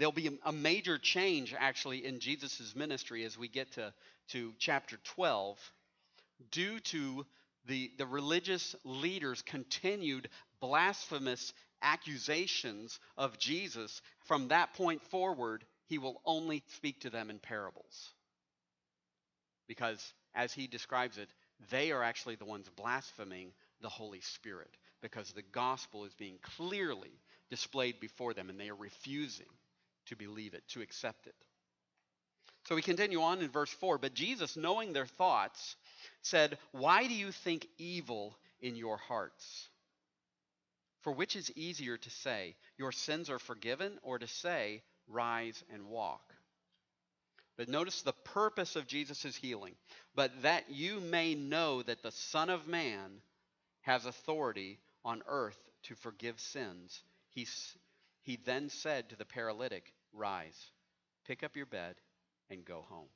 There'll 0.00 0.12
be 0.12 0.30
a 0.46 0.52
major 0.52 0.96
change, 0.96 1.54
actually, 1.56 2.06
in 2.06 2.20
Jesus' 2.20 2.74
ministry 2.74 3.22
as 3.24 3.36
we 3.36 3.48
get 3.48 3.70
to, 3.72 3.92
to 4.28 4.54
chapter 4.58 4.96
12, 5.04 5.58
due 6.50 6.80
to 6.80 7.26
the, 7.66 7.92
the 7.98 8.06
religious 8.06 8.74
leaders' 8.82 9.42
continued 9.42 10.30
blasphemous 10.58 11.52
accusations 11.82 12.98
of 13.18 13.38
Jesus, 13.38 14.00
from 14.24 14.48
that 14.48 14.72
point 14.72 15.02
forward, 15.10 15.66
he 15.84 15.98
will 15.98 16.22
only 16.24 16.62
speak 16.68 17.00
to 17.00 17.10
them 17.10 17.28
in 17.28 17.38
parables. 17.38 18.08
Because, 19.68 20.14
as 20.34 20.50
he 20.54 20.66
describes 20.66 21.18
it, 21.18 21.28
they 21.70 21.92
are 21.92 22.02
actually 22.02 22.36
the 22.36 22.46
ones 22.46 22.70
blaspheming 22.74 23.52
the 23.82 23.90
Holy 23.90 24.22
Spirit 24.22 24.74
because 25.02 25.32
the 25.32 25.44
gospel 25.52 26.06
is 26.06 26.14
being 26.14 26.38
clearly 26.56 27.20
displayed 27.50 28.00
before 28.00 28.32
them 28.32 28.48
and 28.48 28.58
they 28.58 28.70
are 28.70 28.74
refusing 28.74 29.44
to 30.06 30.16
believe 30.16 30.54
it, 30.54 30.66
to 30.68 30.80
accept 30.80 31.26
it. 31.26 31.34
So 32.66 32.74
we 32.74 32.82
continue 32.82 33.20
on 33.22 33.40
in 33.40 33.48
verse 33.48 33.70
4. 33.70 33.98
But 33.98 34.14
Jesus, 34.14 34.56
knowing 34.56 34.92
their 34.92 35.06
thoughts, 35.06 35.76
said, 36.22 36.58
Why 36.72 37.06
do 37.06 37.14
you 37.14 37.32
think 37.32 37.66
evil 37.78 38.36
in 38.60 38.76
your 38.76 38.96
hearts? 38.96 39.68
For 41.00 41.12
which 41.12 41.36
is 41.36 41.50
easier 41.56 41.96
to 41.96 42.10
say, 42.10 42.56
Your 42.76 42.92
sins 42.92 43.30
are 43.30 43.38
forgiven, 43.38 43.98
or 44.02 44.18
to 44.18 44.28
say, 44.28 44.82
Rise 45.08 45.62
and 45.72 45.86
walk? 45.86 46.22
But 47.56 47.68
notice 47.68 48.02
the 48.02 48.12
purpose 48.12 48.76
of 48.76 48.86
Jesus' 48.86 49.36
healing. 49.36 49.74
But 50.14 50.42
that 50.42 50.70
you 50.70 51.00
may 51.00 51.34
know 51.34 51.82
that 51.82 52.02
the 52.02 52.12
Son 52.12 52.50
of 52.50 52.66
Man 52.66 53.20
has 53.82 54.06
authority 54.06 54.78
on 55.04 55.22
earth 55.26 55.58
to 55.84 55.94
forgive 55.94 56.38
sins, 56.38 57.02
he, 57.30 57.46
he 58.22 58.38
then 58.44 58.68
said 58.68 59.08
to 59.08 59.16
the 59.16 59.24
paralytic, 59.24 59.92
Rise, 60.12 60.70
pick 61.26 61.42
up 61.42 61.56
your 61.56 61.66
bed, 61.66 61.96
and 62.50 62.64
go 62.64 62.84
home. 62.88 63.08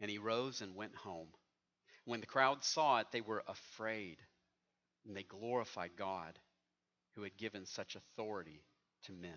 And 0.00 0.10
he 0.10 0.18
rose 0.18 0.60
and 0.60 0.74
went 0.74 0.94
home. 0.96 1.28
When 2.04 2.20
the 2.20 2.26
crowd 2.26 2.64
saw 2.64 2.98
it, 2.98 3.06
they 3.12 3.20
were 3.20 3.44
afraid 3.46 4.18
and 5.06 5.16
they 5.16 5.22
glorified 5.22 5.90
God 5.96 6.38
who 7.14 7.22
had 7.22 7.36
given 7.36 7.66
such 7.66 7.96
authority 7.96 8.62
to 9.04 9.12
men. 9.12 9.30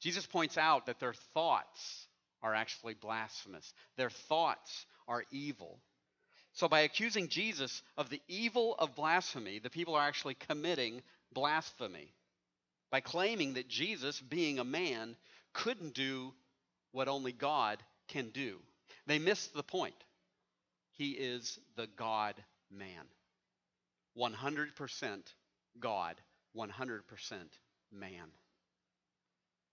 Jesus 0.00 0.26
points 0.26 0.58
out 0.58 0.86
that 0.86 1.00
their 1.00 1.14
thoughts 1.34 2.06
are 2.42 2.54
actually 2.54 2.94
blasphemous, 2.94 3.72
their 3.96 4.10
thoughts 4.10 4.86
are 5.08 5.24
evil. 5.30 5.80
So, 6.52 6.68
by 6.68 6.80
accusing 6.80 7.28
Jesus 7.28 7.82
of 7.98 8.08
the 8.08 8.22
evil 8.28 8.76
of 8.78 8.94
blasphemy, 8.94 9.58
the 9.58 9.70
people 9.70 9.94
are 9.94 10.06
actually 10.06 10.34
committing 10.34 11.02
blasphemy. 11.36 12.08
By 12.90 13.00
claiming 13.00 13.54
that 13.54 13.68
Jesus, 13.68 14.18
being 14.20 14.58
a 14.58 14.64
man, 14.64 15.16
couldn't 15.52 15.94
do 15.94 16.32
what 16.92 17.08
only 17.08 17.32
God 17.32 17.78
can 18.08 18.30
do. 18.30 18.56
They 19.06 19.18
miss 19.18 19.48
the 19.48 19.62
point. 19.62 19.94
He 20.92 21.10
is 21.10 21.58
the 21.76 21.88
God 21.98 22.34
man. 22.70 23.04
100% 24.18 25.18
God, 25.78 26.16
100% 26.56 27.00
man. 27.92 28.28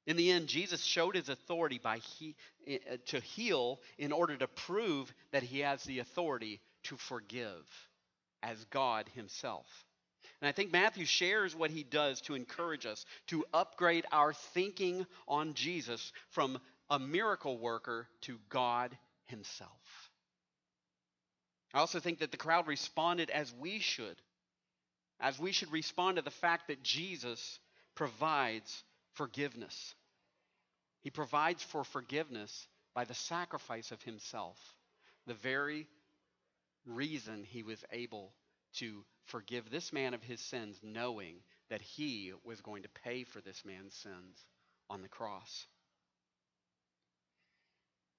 In 0.05 0.17
the 0.17 0.32
end, 0.32 0.48
Jesus 0.48 0.84
showed 0.84 1.15
his 1.15 1.29
authority 1.29 1.79
by 1.82 2.00
he, 2.00 2.36
uh, 2.67 2.98
to 3.05 3.22
heal 3.22 3.79
in 3.98 4.12
order 4.12 4.36
to 4.36 4.48
prove 4.50 5.13
that 5.32 5.43
he 5.43 5.60
has 5.60 5.82
the 5.86 6.00
authority 6.00 6.60
to 6.84 6.98
forgive 6.98 7.65
as 8.41 8.65
God 8.65 9.10
himself. 9.15 9.65
And 10.43 10.50
I 10.50 10.51
think 10.51 10.73
Matthew 10.73 11.05
shares 11.05 11.55
what 11.55 11.71
he 11.71 11.83
does 11.83 12.19
to 12.23 12.35
encourage 12.35 12.85
us 12.85 13.05
to 13.27 13.45
upgrade 13.53 14.05
our 14.12 14.33
thinking 14.33 15.07
on 15.25 15.53
Jesus 15.53 16.12
from 16.31 16.59
a 16.89 17.00
miracle 17.00 17.57
worker 17.57 18.09
to 18.23 18.38
God 18.50 18.91
himself. 19.23 20.12
I 21.73 21.79
also 21.79 22.01
think 22.01 22.19
that 22.19 22.31
the 22.31 22.38
crowd 22.38 22.67
responded 22.67 23.29
as 23.29 23.53
we 23.57 23.79
should 23.79 24.17
as 25.21 25.39
we 25.39 25.53
should 25.53 25.71
respond 25.71 26.17
to 26.17 26.21
the 26.21 26.29
fact 26.29 26.67
that 26.67 26.83
Jesus 26.83 27.57
provides 27.95 28.83
forgiveness. 29.13 29.95
He 31.03 31.09
provides 31.09 31.63
for 31.63 31.85
forgiveness 31.85 32.67
by 32.93 33.05
the 33.05 33.13
sacrifice 33.13 33.91
of 33.91 34.01
himself, 34.01 34.57
the 35.25 35.35
very 35.35 35.88
reason 36.85 37.45
he 37.45 37.63
was 37.63 37.81
able 37.93 38.33
to 38.73 39.05
forgive 39.25 39.70
this 39.70 39.94
man 39.94 40.13
of 40.13 40.24
his 40.24 40.39
sins, 40.39 40.80
knowing 40.84 41.36
that 41.70 41.82
he 41.82 42.34
was 42.44 42.62
going 42.62 42.84
to 42.84 42.89
pay 43.03 43.24
for 43.24 43.42
this 43.42 43.63
man's 43.65 43.96
sins 43.96 44.46
on 44.89 45.01
the 45.01 45.08
cross. 45.08 45.65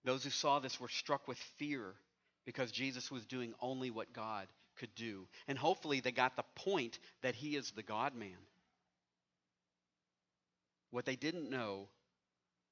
Those 0.04 0.24
who 0.24 0.30
saw 0.30 0.58
this 0.58 0.80
were 0.80 0.88
struck 0.88 1.26
with 1.28 1.38
fear 1.58 1.94
because 2.44 2.70
Jesus 2.70 3.10
was 3.10 3.24
doing 3.26 3.54
only 3.60 3.90
what 3.90 4.12
God 4.12 4.46
could 4.76 4.94
do. 4.94 5.26
And 5.48 5.56
hopefully 5.56 6.00
they 6.00 6.12
got 6.12 6.36
the 6.36 6.44
point 6.54 6.98
that 7.22 7.34
he 7.34 7.56
is 7.56 7.70
the 7.70 7.82
God 7.82 8.14
man. 8.14 8.36
What 10.90 11.06
they 11.06 11.16
didn't 11.16 11.50
know 11.50 11.88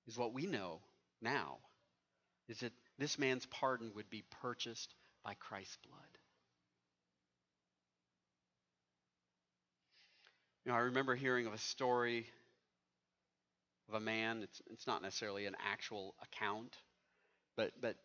is 0.07 0.19
what 0.19 0.35
we 0.35 0.47
know 0.47 0.81
now 1.21 1.59
is 2.49 2.61
that 2.61 2.73
this 2.99 3.19
man's 3.19 3.47
pardon 3.47 3.93
would 3.95 4.11
be 4.11 4.25
purchased 4.43 4.95
by 5.25 5.35
Christ's 5.35 5.79
blood. 5.89 6.12
You 10.65 10.71
know, 10.71 10.79
I 10.79 10.83
remember 10.83 11.17
hearing 11.17 11.47
of 11.47 11.53
a 11.53 11.59
story 11.59 12.27
of 13.89 13.95
a 13.95 14.01
man, 14.01 14.43
it's, 14.45 14.63
it's 14.71 14.87
not 14.87 15.03
necessarily 15.03 15.47
an 15.47 15.57
actual 15.73 16.15
account, 16.23 16.77
but, 17.57 17.73
but 17.81 17.97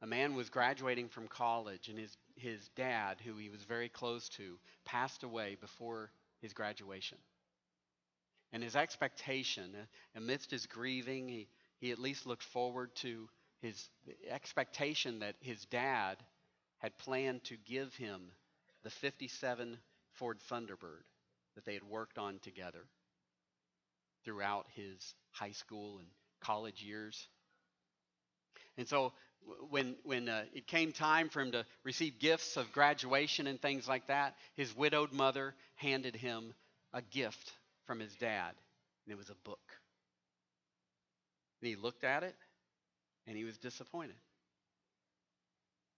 a 0.00 0.06
man 0.06 0.36
was 0.36 0.48
graduating 0.48 1.08
from 1.08 1.26
college, 1.26 1.88
and 1.88 1.98
his, 1.98 2.16
his 2.36 2.68
dad, 2.76 3.16
who 3.24 3.36
he 3.36 3.50
was 3.50 3.64
very 3.64 3.88
close 3.88 4.28
to, 4.30 4.58
passed 4.84 5.24
away 5.24 5.56
before 5.60 6.12
his 6.40 6.52
graduation. 6.52 7.18
And 8.52 8.62
his 8.62 8.76
expectation, 8.76 9.74
amidst 10.14 10.52
his 10.52 10.66
grieving, 10.66 11.28
he, 11.28 11.48
he 11.80 11.90
at 11.90 11.98
least 11.98 12.26
looked 12.26 12.44
forward 12.44 12.94
to 12.96 13.28
his 13.60 13.88
expectation 14.30 15.18
that 15.18 15.34
his 15.40 15.64
dad 15.64 16.16
had 16.78 16.96
planned 16.96 17.42
to 17.44 17.56
give 17.66 17.92
him 17.96 18.30
the 18.84 18.90
57 18.90 19.76
Ford 20.12 20.38
Thunderbird 20.48 21.02
that 21.58 21.64
they 21.64 21.74
had 21.74 21.82
worked 21.82 22.18
on 22.18 22.38
together 22.38 22.86
throughout 24.24 24.64
his 24.76 25.12
high 25.32 25.50
school 25.50 25.98
and 25.98 26.06
college 26.40 26.84
years. 26.84 27.26
And 28.76 28.86
so 28.86 29.12
when, 29.70 29.96
when 30.04 30.28
uh, 30.28 30.44
it 30.54 30.68
came 30.68 30.92
time 30.92 31.28
for 31.28 31.40
him 31.40 31.50
to 31.50 31.66
receive 31.82 32.20
gifts 32.20 32.56
of 32.56 32.70
graduation 32.70 33.48
and 33.48 33.60
things 33.60 33.88
like 33.88 34.06
that, 34.06 34.36
his 34.54 34.76
widowed 34.76 35.12
mother 35.12 35.52
handed 35.74 36.14
him 36.14 36.54
a 36.92 37.02
gift 37.02 37.52
from 37.86 37.98
his 37.98 38.14
dad, 38.14 38.52
and 39.04 39.12
it 39.12 39.18
was 39.18 39.30
a 39.30 39.34
book. 39.44 39.58
And 41.60 41.68
he 41.68 41.74
looked 41.74 42.04
at 42.04 42.22
it, 42.22 42.36
and 43.26 43.36
he 43.36 43.42
was 43.42 43.58
disappointed. 43.58 44.14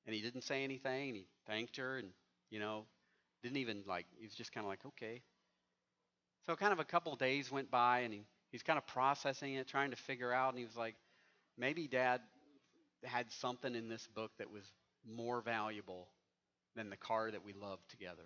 And 0.06 0.14
he 0.14 0.22
didn't 0.22 0.44
say 0.44 0.64
anything, 0.64 1.08
and 1.08 1.16
he 1.16 1.26
thanked 1.46 1.76
her, 1.76 1.98
and, 1.98 2.08
you 2.48 2.60
know, 2.60 2.86
didn't 3.42 3.58
even 3.58 3.82
like, 3.86 4.06
he 4.18 4.24
was 4.24 4.34
just 4.34 4.52
kind 4.52 4.64
of 4.64 4.70
like, 4.70 4.86
okay. 4.86 5.20
So, 6.50 6.56
kind 6.56 6.72
of 6.72 6.80
a 6.80 6.84
couple 6.84 7.14
days 7.14 7.52
went 7.52 7.70
by, 7.70 8.00
and 8.00 8.12
he, 8.12 8.22
he's 8.50 8.64
kind 8.64 8.76
of 8.76 8.84
processing 8.84 9.54
it, 9.54 9.68
trying 9.68 9.90
to 9.90 9.96
figure 9.96 10.32
out, 10.32 10.48
and 10.48 10.58
he 10.58 10.64
was 10.64 10.76
like, 10.76 10.96
maybe 11.56 11.86
dad 11.86 12.22
had 13.04 13.30
something 13.30 13.76
in 13.76 13.88
this 13.88 14.08
book 14.16 14.32
that 14.38 14.50
was 14.50 14.64
more 15.08 15.42
valuable 15.42 16.08
than 16.74 16.90
the 16.90 16.96
car 16.96 17.30
that 17.30 17.44
we 17.44 17.52
loved 17.52 17.88
together. 17.88 18.24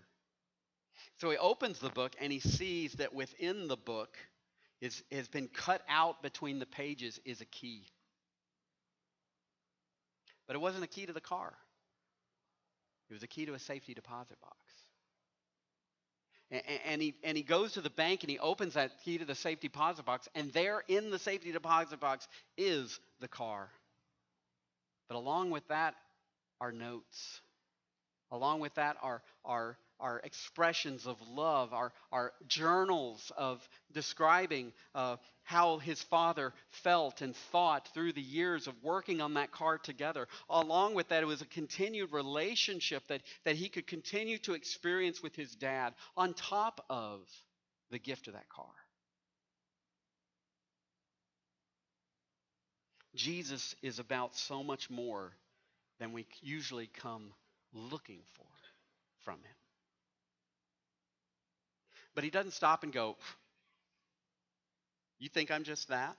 So 1.19 1.28
he 1.28 1.37
opens 1.37 1.81
the 1.81 1.90
book 1.90 2.16
and 2.19 2.33
he 2.33 2.40
sees 2.40 2.95
that 2.95 3.12
within 3.12 3.69
the 3.69 3.76
book 3.76 4.16
is, 4.81 5.02
has 5.12 5.28
been 5.28 5.49
cut 5.49 5.83
out 5.87 6.23
between 6.23 6.59
the 6.59 6.66
pages 6.66 7.21
is 7.26 7.43
a 7.43 7.47
key. 7.47 7.85
But 10.47 10.57
it 10.57 10.61
wasn't 10.61 10.85
a 10.85 10.88
key 10.88 11.04
to 11.04 11.12
the 11.12 11.21
car. 11.21 11.52
It 13.11 13.12
was 13.12 13.23
a 13.23 13.28
key 13.28 13.45
to 13.45 13.52
a 13.52 13.59
safety 13.59 13.93
deposit 13.93 14.40
box. 14.40 14.63
And, 16.51 17.03
he, 17.03 17.15
and 17.25 17.37
he 17.37 17.43
goes 17.43 17.73
to 17.73 17.81
the 17.81 17.91
bank 17.91 18.23
and 18.23 18.31
he 18.31 18.39
opens 18.39 18.75
that 18.75 18.93
key 19.05 19.19
to 19.19 19.25
the 19.25 19.35
safety 19.35 19.69
deposit 19.69 20.05
box, 20.05 20.29
and 20.35 20.53
there 20.53 20.83
in 20.89 21.11
the 21.11 21.19
safety 21.19 21.53
deposit 21.53 22.01
box 22.01 22.29
is 22.57 23.01
the 23.21 23.29
car. 23.29 23.69
But 25.09 25.17
along 25.17 25.51
with 25.51 25.67
that 25.69 25.95
are 26.61 26.73
notes. 26.73 27.41
Along 28.31 28.61
with 28.61 28.75
that 28.75 28.97
are, 29.03 29.23
are 29.45 29.77
our 30.01 30.21
expressions 30.25 31.07
of 31.07 31.17
love, 31.29 31.73
our, 31.73 31.93
our 32.13 32.33
journals 32.47 33.33
of 33.37 33.67
describing 33.93 34.73
uh, 34.95 35.17
how 35.45 35.79
his 35.79 36.03
father 36.03 36.53
felt 36.71 37.21
and 37.21 37.37
thought 37.37 37.89
through 37.95 38.13
the 38.13 38.21
years 38.21 38.67
of 38.67 38.75
working 38.83 39.21
on 39.21 39.35
that 39.35 39.53
car 39.53 39.79
together. 39.79 40.27
Along 40.49 40.95
with 40.95 41.09
that, 41.09 41.23
it 41.23 41.27
was 41.27 41.43
a 41.43 41.47
continued 41.47 42.13
relationship 42.13 43.07
that, 43.09 43.23
that 43.45 43.57
he 43.57 43.69
could 43.69 43.87
continue 43.87 44.39
to 44.39 44.55
experience 44.55 45.23
with 45.23 45.37
his 45.37 45.55
dad 45.55 45.95
on 46.17 46.35
top 46.35 46.85
of 46.91 47.21
the 47.91 47.99
gift 47.99 48.27
of 48.27 48.35
that 48.35 48.49
car. 48.49 48.67
Jesus 53.15 53.77
is 53.83 54.01
about 54.01 54.35
so 54.35 54.65
much 54.65 54.91
more 54.91 55.33
than 56.01 56.13
we 56.13 56.27
usually 56.43 56.89
come 56.89 57.33
looking 57.73 58.21
for 58.35 58.47
from 59.25 59.37
him. 59.37 59.63
But 62.14 62.25
he 62.25 62.30
doesn't 62.30 62.52
stop 62.52 62.83
and 62.83 62.92
go, 62.92 63.16
You 65.18 65.28
think 65.28 65.50
I'm 65.50 65.64
just 65.64 65.88
that? 65.88 66.16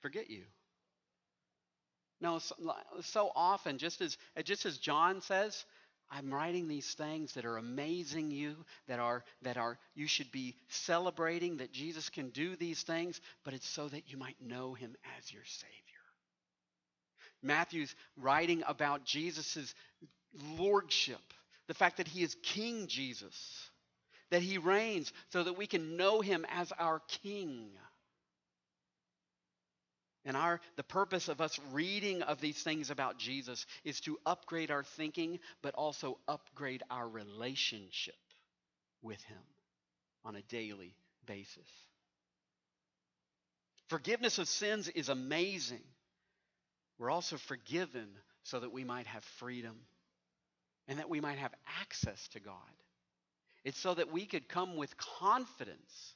Forget 0.00 0.30
you. 0.30 0.44
No, 2.20 2.38
so, 2.38 2.54
so 3.02 3.30
often, 3.34 3.78
just 3.78 4.00
as, 4.00 4.16
just 4.44 4.66
as 4.66 4.78
John 4.78 5.20
says, 5.20 5.64
I'm 6.10 6.32
writing 6.32 6.68
these 6.68 6.94
things 6.94 7.34
that 7.34 7.44
are 7.44 7.58
amazing 7.58 8.30
you, 8.30 8.56
that 8.88 8.98
are 8.98 9.24
that 9.42 9.56
are 9.56 9.78
you 9.94 10.06
should 10.06 10.32
be 10.32 10.56
celebrating 10.68 11.58
that 11.58 11.72
Jesus 11.72 12.08
can 12.08 12.30
do 12.30 12.56
these 12.56 12.82
things, 12.82 13.20
but 13.44 13.54
it's 13.54 13.68
so 13.68 13.88
that 13.88 14.10
you 14.10 14.16
might 14.16 14.36
know 14.40 14.74
him 14.74 14.96
as 15.18 15.32
your 15.32 15.44
savior. 15.44 15.74
Matthew's 17.42 17.94
writing 18.16 18.62
about 18.66 19.04
Jesus' 19.04 19.74
lordship, 20.56 21.20
the 21.68 21.74
fact 21.74 21.98
that 21.98 22.08
he 22.08 22.22
is 22.22 22.36
King 22.42 22.86
Jesus 22.88 23.67
that 24.30 24.42
he 24.42 24.58
reigns 24.58 25.12
so 25.30 25.42
that 25.42 25.58
we 25.58 25.66
can 25.66 25.96
know 25.96 26.20
him 26.20 26.46
as 26.48 26.72
our 26.78 27.00
king. 27.22 27.70
And 30.24 30.36
our 30.36 30.60
the 30.76 30.82
purpose 30.82 31.28
of 31.28 31.40
us 31.40 31.58
reading 31.72 32.22
of 32.22 32.40
these 32.40 32.62
things 32.62 32.90
about 32.90 33.18
Jesus 33.18 33.64
is 33.84 34.00
to 34.00 34.18
upgrade 34.26 34.70
our 34.70 34.84
thinking 34.84 35.38
but 35.62 35.74
also 35.74 36.18
upgrade 36.28 36.82
our 36.90 37.08
relationship 37.08 38.14
with 39.02 39.22
him 39.22 39.38
on 40.24 40.36
a 40.36 40.42
daily 40.42 40.94
basis. 41.26 41.68
Forgiveness 43.88 44.38
of 44.38 44.48
sins 44.48 44.88
is 44.88 45.08
amazing. 45.08 45.82
We're 46.98 47.10
also 47.10 47.36
forgiven 47.36 48.08
so 48.42 48.60
that 48.60 48.72
we 48.72 48.84
might 48.84 49.06
have 49.06 49.24
freedom 49.38 49.76
and 50.88 50.98
that 50.98 51.08
we 51.08 51.20
might 51.20 51.38
have 51.38 51.54
access 51.80 52.28
to 52.28 52.40
God. 52.40 52.54
It's 53.68 53.78
so 53.78 53.92
that 53.92 54.10
we 54.10 54.24
could 54.24 54.48
come 54.48 54.76
with 54.76 54.96
confidence 54.96 56.14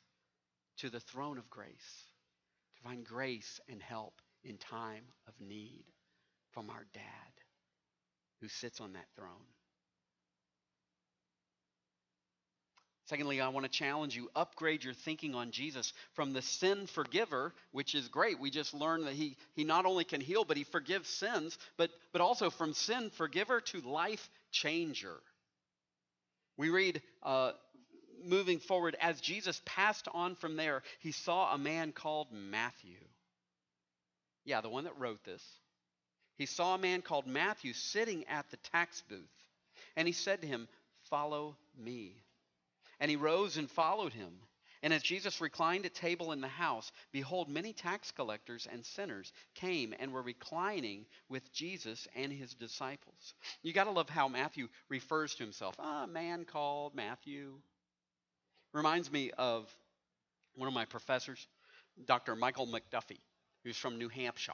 to 0.78 0.88
the 0.88 1.00
throne 1.00 1.36
of 1.36 1.50
grace, 1.50 2.06
to 2.76 2.82
find 2.82 3.04
grace 3.04 3.60
and 3.68 3.82
help 3.82 4.14
in 4.42 4.56
time 4.56 5.04
of 5.28 5.34
need 5.38 5.84
from 6.52 6.70
our 6.70 6.86
dad 6.94 7.02
who 8.40 8.48
sits 8.48 8.80
on 8.80 8.94
that 8.94 9.04
throne. 9.16 9.28
Secondly, 13.04 13.42
I 13.42 13.48
want 13.48 13.66
to 13.66 13.70
challenge 13.70 14.16
you 14.16 14.30
upgrade 14.34 14.82
your 14.82 14.94
thinking 14.94 15.34
on 15.34 15.50
Jesus 15.50 15.92
from 16.14 16.32
the 16.32 16.40
sin 16.40 16.86
forgiver, 16.86 17.52
which 17.70 17.94
is 17.94 18.08
great. 18.08 18.40
We 18.40 18.48
just 18.48 18.72
learned 18.72 19.06
that 19.06 19.12
he, 19.12 19.36
he 19.52 19.64
not 19.64 19.84
only 19.84 20.04
can 20.04 20.22
heal, 20.22 20.46
but 20.46 20.56
he 20.56 20.64
forgives 20.64 21.10
sins, 21.10 21.58
but, 21.76 21.90
but 22.12 22.22
also 22.22 22.48
from 22.48 22.72
sin 22.72 23.10
forgiver 23.10 23.60
to 23.60 23.82
life 23.82 24.30
changer. 24.52 25.20
We 26.56 26.70
read, 26.70 27.02
uh, 27.22 27.52
moving 28.24 28.58
forward, 28.58 28.96
as 29.00 29.20
Jesus 29.20 29.60
passed 29.64 30.08
on 30.12 30.34
from 30.36 30.56
there, 30.56 30.82
he 31.00 31.12
saw 31.12 31.52
a 31.52 31.58
man 31.58 31.92
called 31.92 32.28
Matthew. 32.32 32.98
Yeah, 34.44 34.60
the 34.60 34.68
one 34.68 34.84
that 34.84 34.98
wrote 34.98 35.24
this. 35.24 35.42
He 36.36 36.46
saw 36.46 36.74
a 36.74 36.78
man 36.78 37.02
called 37.02 37.26
Matthew 37.26 37.72
sitting 37.72 38.24
at 38.28 38.50
the 38.50 38.56
tax 38.72 39.02
booth. 39.08 39.20
And 39.96 40.06
he 40.06 40.12
said 40.12 40.40
to 40.40 40.46
him, 40.46 40.68
Follow 41.10 41.56
me. 41.76 42.16
And 43.00 43.10
he 43.10 43.16
rose 43.16 43.56
and 43.56 43.70
followed 43.70 44.12
him. 44.12 44.32
And 44.82 44.92
as 44.92 45.02
Jesus 45.02 45.40
reclined 45.40 45.86
at 45.86 45.94
table 45.94 46.32
in 46.32 46.40
the 46.40 46.48
house, 46.48 46.90
behold, 47.12 47.48
many 47.48 47.72
tax 47.72 48.10
collectors 48.10 48.66
and 48.70 48.84
sinners 48.84 49.32
came 49.54 49.94
and 50.00 50.12
were 50.12 50.22
reclining 50.22 51.06
with 51.28 51.52
Jesus 51.52 52.08
and 52.16 52.32
his 52.32 52.54
disciples. 52.54 53.34
You 53.62 53.72
got 53.72 53.84
to 53.84 53.92
love 53.92 54.08
how 54.08 54.26
Matthew 54.26 54.68
refers 54.88 55.36
to 55.36 55.44
himself. 55.44 55.76
Ah, 55.78 56.04
a 56.04 56.06
man 56.08 56.44
called 56.44 56.96
Matthew. 56.96 57.54
Reminds 58.72 59.12
me 59.12 59.30
of 59.38 59.72
one 60.56 60.66
of 60.66 60.74
my 60.74 60.84
professors, 60.84 61.46
Dr. 62.06 62.34
Michael 62.34 62.66
McDuffie, 62.66 63.20
who's 63.62 63.76
from 63.76 63.98
New 63.98 64.08
Hampshire. 64.08 64.52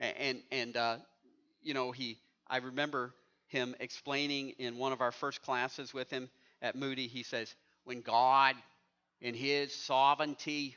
And, 0.00 0.42
and, 0.50 0.76
uh, 0.76 0.96
you 1.62 1.74
know, 1.74 1.92
he, 1.92 2.18
I 2.48 2.58
remember 2.58 3.14
him 3.48 3.74
explaining 3.78 4.50
in 4.58 4.78
one 4.78 4.92
of 4.92 5.00
our 5.00 5.12
first 5.12 5.42
classes 5.42 5.92
with 5.92 6.10
him 6.10 6.30
at 6.62 6.76
Moody, 6.76 7.08
he 7.08 7.22
says, 7.22 7.54
when 7.84 8.00
God, 8.00 8.56
in 9.20 9.34
His 9.34 9.74
sovereignty, 9.74 10.76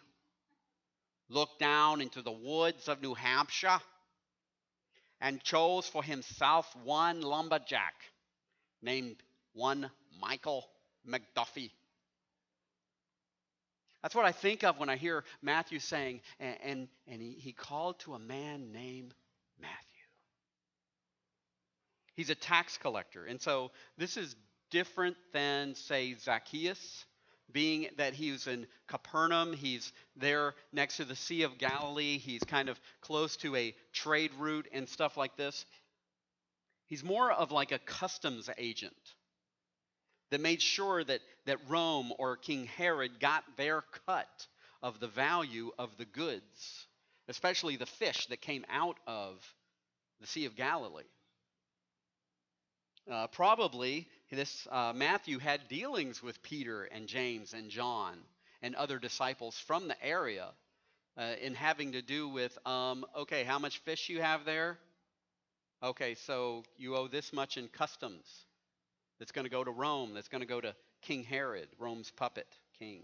looked 1.30 1.60
down 1.60 2.02
into 2.02 2.22
the 2.22 2.32
woods 2.32 2.88
of 2.88 3.02
New 3.02 3.13
Hampshire 3.13 3.80
and 5.20 5.41
chose 5.43 5.88
for 5.88 6.04
himself 6.04 6.74
one 6.84 7.22
lumberjack 7.22 7.96
named 8.82 9.15
one 9.54 9.89
Michael 10.22 10.65
McDuffie. 11.08 11.72
That's 14.02 14.13
what 14.13 14.26
I 14.26 14.32
think 14.32 14.63
of 14.63 14.80
when 14.80 14.89
I 14.89 14.96
hear 14.96 15.24
Matthew 15.41 15.80
saying, 15.80 16.22
and, 16.39 16.58
and, 16.63 16.88
and 17.08 17.22
he, 17.22 17.32
he 17.32 17.52
called 17.52 18.00
to 18.02 18.13
a 18.13 18.20
man 18.20 18.72
named 18.72 19.13
Matthew. 19.60 19.76
He's 22.13 22.30
a 22.30 22.36
tax 22.36 22.78
collector. 22.78 23.26
And 23.26 23.41
so 23.41 23.72
this 23.98 24.17
is 24.17 24.36
different 24.69 25.17
than, 25.34 25.75
say, 25.75 26.13
Zacchaeus, 26.15 27.06
being 27.51 27.88
that 27.97 28.13
he's 28.13 28.47
in 28.47 28.67
Capernaum. 28.88 29.53
He's 29.53 29.91
there 30.15 30.53
next 30.73 30.97
to 30.97 31.06
the 31.06 31.15
Sea 31.15 31.43
of 31.43 31.58
Galilee. 31.58 32.17
He's 32.17 32.43
kind 32.43 32.69
of 32.69 32.80
close 33.01 33.38
to 33.38 33.56
a 33.56 33.75
trade 33.93 34.32
route 34.38 34.67
and 34.71 34.88
stuff 34.88 35.17
like 35.17 35.38
this. 35.38 35.65
He's 36.88 37.03
more 37.03 37.32
of 37.32 37.51
like 37.51 37.71
a 37.71 37.80
customs 37.80 38.49
agent 38.58 38.93
that 40.30 40.41
made 40.41 40.62
sure 40.62 41.03
that, 41.03 41.21
that 41.45 41.60
Rome 41.69 42.12
or 42.17 42.38
King 42.38 42.65
Herod 42.65 43.19
got 43.19 43.43
their 43.56 43.84
cut 44.06 44.47
of 44.84 44.99
the 44.99 45.08
value 45.08 45.71
of 45.77 45.95
the 45.97 46.06
goods, 46.06 46.88
especially 47.27 47.77
the 47.77 47.86
fish 47.86 48.27
that 48.27 48.41
came 48.41 48.65
out 48.69 48.97
of 49.08 49.36
the 50.21 50.27
Sea 50.27 50.45
of 50.45 50.56
Galilee. 50.56 51.03
Uh, 53.10 53.28
probably 53.28 54.08
this 54.32 54.67
uh, 54.70 54.91
Matthew 54.93 55.39
had 55.39 55.67
dealings 55.70 56.22
with 56.22 56.41
Peter 56.43 56.84
and 56.84 57.08
James 57.08 57.54
and 57.54 57.70
John 57.70 58.17
and 58.62 58.76
other 58.76 59.00
disciples 59.00 59.58
from 59.58 59.88
the 59.88 60.06
area 60.06 60.50
uh, 61.17 61.34
in 61.41 61.54
having 61.56 61.93
to 61.93 62.02
do 62.02 62.28
with 62.28 62.58
um, 62.65 63.06
okay, 63.15 63.43
how 63.43 63.60
much 63.60 63.80
fish 63.80 64.10
you 64.10 64.22
have 64.22 64.43
there? 64.46 64.78
Okay, 65.82 66.15
so 66.15 66.63
you 66.78 66.96
owe 66.96 67.08
this 67.08 67.32
much 67.32 67.58
in 67.58 67.67
customs. 67.67 68.26
That's 69.20 69.32
going 69.32 69.46
to 69.46 69.52
go 69.52 69.63
to 69.63 69.72
Rome. 69.72 70.13
That's 70.13 70.28
going 70.28 70.41
to 70.41 70.48
go 70.48 70.60
to 70.60 70.76
King 71.02 71.24
Herod, 71.24 71.67
Rome's 71.80 72.12
puppet 72.12 72.48
king. 72.78 73.04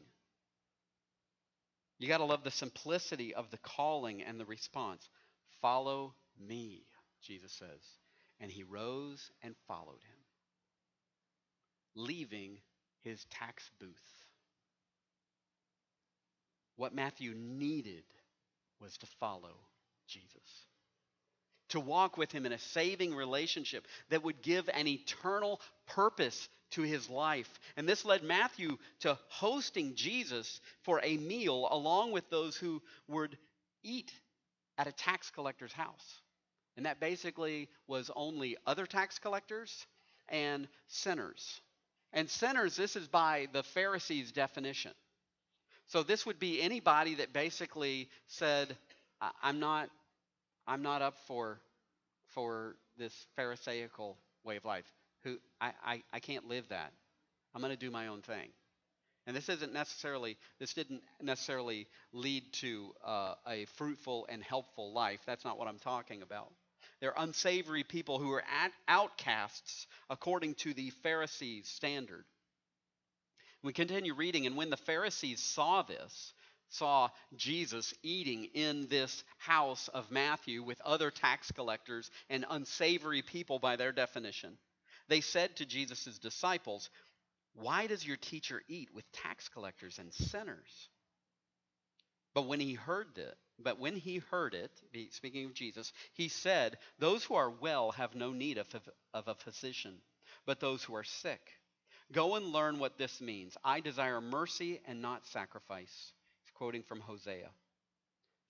You 1.99 2.07
got 2.07 2.17
to 2.17 2.25
love 2.25 2.43
the 2.43 2.51
simplicity 2.51 3.33
of 3.33 3.49
the 3.51 3.57
calling 3.57 4.21
and 4.21 4.39
the 4.39 4.45
response. 4.45 5.07
Follow 5.61 6.13
me, 6.39 6.83
Jesus 7.21 7.51
says. 7.53 8.02
And 8.39 8.51
he 8.51 8.63
rose 8.63 9.31
and 9.41 9.55
followed 9.67 10.01
him, 10.03 10.19
leaving 11.95 12.57
his 13.03 13.25
tax 13.25 13.69
booth. 13.79 14.25
What 16.75 16.93
Matthew 16.93 17.33
needed 17.35 18.03
was 18.81 18.97
to 18.97 19.05
follow 19.19 19.55
Jesus, 20.07 20.65
to 21.69 21.79
walk 21.79 22.17
with 22.17 22.31
him 22.31 22.45
in 22.45 22.51
a 22.51 22.59
saving 22.59 23.15
relationship 23.15 23.87
that 24.09 24.23
would 24.23 24.41
give 24.41 24.69
an 24.73 24.87
eternal 24.87 25.61
purpose 25.87 26.49
to 26.71 26.81
his 26.81 27.09
life. 27.09 27.59
And 27.77 27.87
this 27.87 28.03
led 28.03 28.23
Matthew 28.23 28.77
to 29.01 29.17
hosting 29.29 29.95
Jesus 29.95 30.59
for 30.81 30.99
a 31.03 31.17
meal 31.17 31.67
along 31.71 32.11
with 32.11 32.29
those 32.29 32.57
who 32.57 32.81
would 33.07 33.37
eat 33.83 34.11
at 34.77 34.87
a 34.87 34.91
tax 34.91 35.29
collector's 35.29 35.73
house. 35.73 36.21
And 36.75 36.85
that 36.85 36.99
basically 36.99 37.69
was 37.87 38.09
only 38.15 38.57
other 38.65 38.85
tax 38.85 39.19
collectors 39.19 39.85
and 40.29 40.67
sinners. 40.87 41.61
And 42.11 42.29
sinners, 42.29 42.75
this 42.75 42.95
is 42.95 43.07
by 43.07 43.47
the 43.53 43.63
Pharisees' 43.63 44.31
definition. 44.31 44.91
So 45.87 46.03
this 46.03 46.25
would 46.25 46.39
be 46.39 46.61
anybody 46.61 47.15
that 47.15 47.33
basically 47.33 48.09
said, 48.27 48.75
I'm 49.41 49.59
not, 49.59 49.89
I'm 50.67 50.81
not 50.81 51.01
up 51.01 51.15
for, 51.27 51.59
for 52.33 52.75
this 52.97 53.13
Pharisaical 53.35 54.17
way 54.43 54.57
of 54.57 54.65
life. 54.65 54.85
Who 55.23 55.37
I, 55.61 55.71
I, 55.85 56.03
I 56.11 56.19
can't 56.19 56.47
live 56.47 56.69
that. 56.69 56.91
I'm 57.53 57.61
going 57.61 57.73
to 57.73 57.77
do 57.77 57.91
my 57.91 58.07
own 58.07 58.21
thing. 58.21 58.49
And 59.25 59.35
this 59.35 59.47
isn't 59.47 59.71
necessarily, 59.71 60.37
this 60.59 60.73
didn't 60.73 61.01
necessarily 61.21 61.87
lead 62.11 62.51
to 62.53 62.91
uh, 63.05 63.35
a 63.47 63.65
fruitful 63.77 64.27
and 64.29 64.43
helpful 64.43 64.91
life. 64.91 65.21
That's 65.25 65.45
not 65.45 65.57
what 65.57 65.67
I'm 65.67 65.79
talking 65.79 66.21
about. 66.21 66.51
They're 67.03 67.13
unsavory 67.17 67.83
people 67.83 68.17
who 68.17 68.31
are 68.31 68.45
outcasts 68.87 69.87
according 70.09 70.55
to 70.55 70.73
the 70.73 70.89
Pharisees' 70.89 71.67
standard. 71.67 72.23
We 73.61 73.73
continue 73.73 74.13
reading, 74.13 74.47
and 74.47 74.55
when 74.55 74.69
the 74.69 74.77
Pharisees 74.77 75.43
saw 75.43 75.81
this, 75.81 76.33
saw 76.69 77.09
Jesus 77.35 77.93
eating 78.03 78.45
in 78.53 78.87
this 78.87 79.25
house 79.37 79.89
of 79.89 80.11
Matthew 80.11 80.63
with 80.63 80.79
other 80.79 81.11
tax 81.11 81.51
collectors 81.51 82.09
and 82.29 82.45
unsavory 82.49 83.21
people 83.21 83.59
by 83.59 83.75
their 83.75 83.91
definition, 83.91 84.57
they 85.09 85.19
said 85.19 85.57
to 85.57 85.65
Jesus' 85.65 86.19
disciples, 86.19 86.89
Why 87.51 87.87
does 87.87 88.07
your 88.07 88.15
teacher 88.15 88.63
eat 88.69 88.93
with 88.93 89.11
tax 89.11 89.49
collectors 89.49 89.99
and 89.99 90.13
sinners? 90.13 90.87
But 92.33 92.47
when 92.47 92.61
he 92.61 92.75
heard 92.75 93.17
it, 93.17 93.37
but 93.59 93.79
when 93.79 93.95
he 93.95 94.17
heard 94.17 94.53
it, 94.53 94.71
speaking 95.11 95.45
of 95.45 95.53
Jesus, 95.53 95.91
he 96.13 96.27
said, 96.27 96.77
Those 96.99 97.23
who 97.23 97.35
are 97.35 97.49
well 97.49 97.91
have 97.91 98.15
no 98.15 98.31
need 98.31 98.57
of, 98.57 98.67
of 99.13 99.27
a 99.27 99.35
physician, 99.35 99.95
but 100.45 100.59
those 100.59 100.83
who 100.83 100.95
are 100.95 101.03
sick. 101.03 101.41
Go 102.11 102.35
and 102.35 102.47
learn 102.47 102.79
what 102.79 102.97
this 102.97 103.21
means. 103.21 103.57
I 103.63 103.79
desire 103.79 104.21
mercy 104.21 104.81
and 104.85 105.01
not 105.01 105.25
sacrifice. 105.27 106.13
He's 106.43 106.51
quoting 106.53 106.83
from 106.83 106.99
Hosea. 106.99 107.49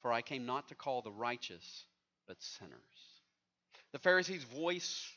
For 0.01 0.11
I 0.11 0.21
came 0.21 0.45
not 0.45 0.69
to 0.69 0.75
call 0.75 1.01
the 1.01 1.11
righteous, 1.11 1.85
but 2.27 2.41
sinners. 2.41 2.73
The 3.91 3.99
Pharisees 3.99 4.43
voice 4.43 5.07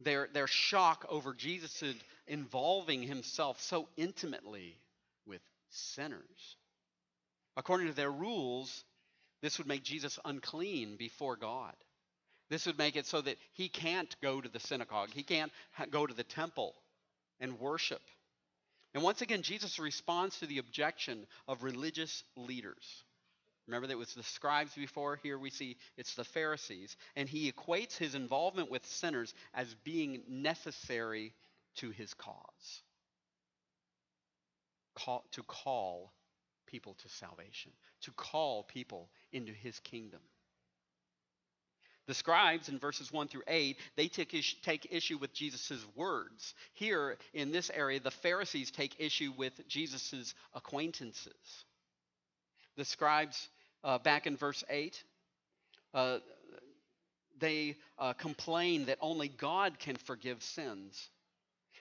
their, 0.00 0.28
their 0.32 0.46
shock 0.46 1.06
over 1.08 1.32
Jesus 1.32 1.82
involving 2.26 3.02
himself 3.02 3.60
so 3.60 3.88
intimately 3.96 4.76
with 5.26 5.40
sinners. 5.70 6.56
According 7.56 7.86
to 7.86 7.92
their 7.92 8.10
rules, 8.10 8.84
this 9.44 9.58
would 9.58 9.66
make 9.66 9.82
Jesus 9.82 10.18
unclean 10.24 10.96
before 10.96 11.36
God. 11.36 11.74
This 12.48 12.64
would 12.64 12.78
make 12.78 12.96
it 12.96 13.04
so 13.04 13.20
that 13.20 13.36
he 13.52 13.68
can't 13.68 14.16
go 14.22 14.40
to 14.40 14.48
the 14.48 14.58
synagogue, 14.58 15.10
he 15.12 15.22
can't 15.22 15.52
go 15.90 16.06
to 16.06 16.14
the 16.14 16.24
temple 16.24 16.74
and 17.40 17.60
worship. 17.60 18.00
And 18.94 19.02
once 19.02 19.20
again, 19.20 19.42
Jesus 19.42 19.78
responds 19.78 20.38
to 20.38 20.46
the 20.46 20.56
objection 20.56 21.26
of 21.46 21.62
religious 21.62 22.24
leaders. 22.36 23.04
Remember 23.66 23.86
that 23.86 23.92
it 23.92 23.98
was 23.98 24.14
the 24.14 24.22
scribes 24.22 24.72
before. 24.74 25.20
Here 25.22 25.38
we 25.38 25.50
see 25.50 25.76
it's 25.98 26.14
the 26.14 26.24
Pharisees. 26.24 26.96
And 27.14 27.28
he 27.28 27.52
equates 27.52 27.98
his 27.98 28.14
involvement 28.14 28.70
with 28.70 28.86
sinners 28.86 29.34
as 29.52 29.74
being 29.84 30.22
necessary 30.26 31.34
to 31.76 31.90
his 31.90 32.14
cause. 32.14 32.82
Call, 34.94 35.22
to 35.32 35.42
call 35.42 36.14
people 36.74 36.94
to 36.94 37.08
salvation, 37.08 37.70
to 38.00 38.10
call 38.10 38.64
people 38.64 39.08
into 39.30 39.52
his 39.52 39.78
kingdom. 39.78 40.18
The 42.08 42.14
scribes 42.14 42.68
in 42.68 42.80
verses 42.80 43.12
1 43.12 43.28
through 43.28 43.44
8, 43.46 43.76
they 43.94 44.08
take 44.08 44.34
issue, 44.34 44.56
take 44.64 44.88
issue 44.90 45.16
with 45.16 45.32
Jesus' 45.32 45.86
words. 45.94 46.52
Here 46.72 47.16
in 47.32 47.52
this 47.52 47.70
area, 47.72 48.00
the 48.00 48.10
Pharisees 48.10 48.72
take 48.72 48.96
issue 48.98 49.32
with 49.38 49.52
Jesus' 49.68 50.34
acquaintances. 50.52 51.64
The 52.76 52.84
scribes, 52.84 53.48
uh, 53.84 53.98
back 53.98 54.26
in 54.26 54.36
verse 54.36 54.64
8, 54.68 55.00
uh, 55.94 56.18
they 57.38 57.76
uh, 58.00 58.14
complain 58.14 58.86
that 58.86 58.98
only 59.00 59.28
God 59.28 59.78
can 59.78 59.94
forgive 59.94 60.42
sins. 60.42 61.08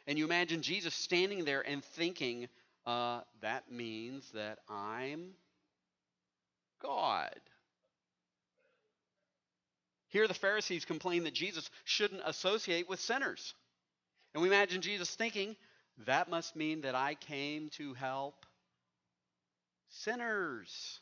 And 0.06 0.20
you 0.20 0.26
imagine 0.26 0.62
Jesus 0.62 0.94
standing 0.94 1.46
there 1.46 1.62
and 1.68 1.84
thinking, 1.84 2.48
uh, 2.86 3.22
that 3.42 3.72
means 3.72 4.30
that 4.32 4.60
I'm 4.70 5.32
God. 6.82 7.40
Here, 10.10 10.28
the 10.28 10.34
Pharisees 10.34 10.86
complain 10.86 11.24
that 11.24 11.34
Jesus 11.34 11.70
shouldn't 11.86 12.22
associate 12.26 12.88
with 12.88 13.00
sinners. 13.00 13.54
And 14.34 14.42
we 14.42 14.48
imagine 14.48 14.82
Jesus 14.82 15.16
thinking, 15.16 15.56
that 16.06 16.30
must 16.30 16.56
mean 16.56 16.82
that 16.82 16.96
I 16.96 17.16
came 17.16 17.70
to 17.78 17.94
help 17.94 18.46
sinners. 19.90 21.00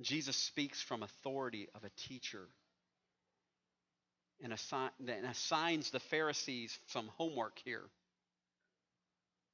Jesus 0.00 0.36
speaks 0.36 0.80
from 0.80 1.02
authority 1.02 1.68
of 1.74 1.84
a 1.84 1.90
teacher 2.08 2.48
and, 4.42 4.54
and 5.00 5.26
assigns 5.26 5.90
the 5.90 6.00
Pharisees 6.00 6.78
some 6.86 7.08
homework 7.16 7.58
here. 7.64 7.84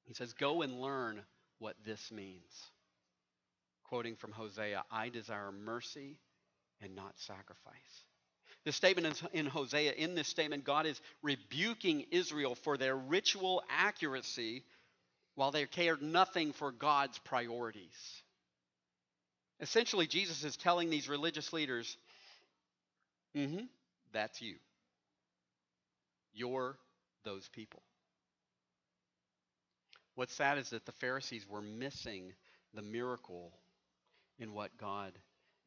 He 0.04 0.14
says, 0.14 0.32
Go 0.32 0.62
and 0.62 0.80
learn 0.80 1.20
what 1.58 1.76
this 1.84 2.10
means 2.10 2.70
quoting 3.92 4.16
from 4.16 4.32
Hosea, 4.32 4.82
I 4.90 5.10
desire 5.10 5.52
mercy 5.52 6.18
and 6.80 6.96
not 6.96 7.12
sacrifice. 7.18 7.74
The 8.64 8.72
statement 8.72 9.22
in 9.34 9.44
Hosea, 9.44 9.92
in 9.92 10.14
this 10.14 10.28
statement, 10.28 10.64
God 10.64 10.86
is 10.86 10.98
rebuking 11.20 12.06
Israel 12.10 12.54
for 12.54 12.78
their 12.78 12.96
ritual 12.96 13.62
accuracy 13.68 14.64
while 15.34 15.50
they 15.50 15.66
cared 15.66 16.00
nothing 16.00 16.54
for 16.54 16.72
God's 16.72 17.18
priorities. 17.18 18.22
Essentially, 19.60 20.06
Jesus 20.06 20.42
is 20.42 20.56
telling 20.56 20.88
these 20.88 21.06
religious 21.06 21.52
leaders, 21.52 21.94
mm 23.36 23.50
hmm, 23.50 23.64
that's 24.14 24.40
you. 24.40 24.54
You're 26.32 26.78
those 27.24 27.48
people. 27.48 27.82
What's 30.14 30.34
sad 30.34 30.58
is 30.58 30.70
that 30.70 30.84
the 30.86 30.92
Pharisees 30.92 31.46
were 31.48 31.62
missing 31.62 32.32
the 32.74 32.82
miracle 32.82 33.52
in 34.38 34.52
what 34.52 34.76
God, 34.78 35.12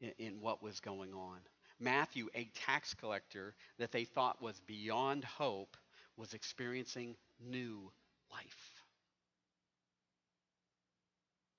in, 0.00 0.12
in 0.18 0.40
what 0.40 0.62
was 0.62 0.80
going 0.80 1.12
on. 1.12 1.38
Matthew, 1.78 2.28
a 2.34 2.48
tax 2.66 2.94
collector 2.94 3.54
that 3.78 3.92
they 3.92 4.04
thought 4.04 4.40
was 4.40 4.60
beyond 4.66 5.24
hope, 5.24 5.76
was 6.16 6.32
experiencing 6.32 7.16
new 7.40 7.90
life. 8.32 8.70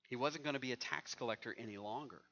He 0.08 0.16
wasn't 0.16 0.42
going 0.42 0.54
to 0.54 0.60
be 0.60 0.72
a 0.72 0.76
tax 0.76 1.14
collector 1.14 1.54
any 1.58 1.76
longer. 1.76 2.22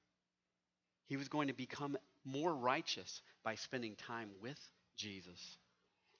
He 1.06 1.16
was 1.16 1.28
going 1.28 1.48
to 1.48 1.54
become 1.54 1.96
more 2.24 2.54
righteous 2.54 3.22
by 3.44 3.54
spending 3.54 3.94
time 3.94 4.30
with 4.40 4.58
Jesus. 4.96 5.58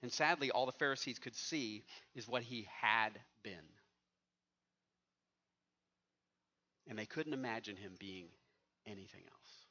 And 0.03 0.13
sadly, 0.13 0.51
all 0.51 0.67
the 0.67 0.73
Pharisees 0.73 1.19
could 1.19 1.35
see 1.35 1.85
is 2.15 2.29
what 2.29 2.43
he 2.43 2.69
had 2.81 3.11
been. 3.43 3.55
And 6.89 6.99
they 6.99 7.07
couldn't 7.07 7.33
imagine 7.33 7.77
him 7.77 7.93
being 7.99 8.27
anything 8.87 9.23
else. 9.23 9.67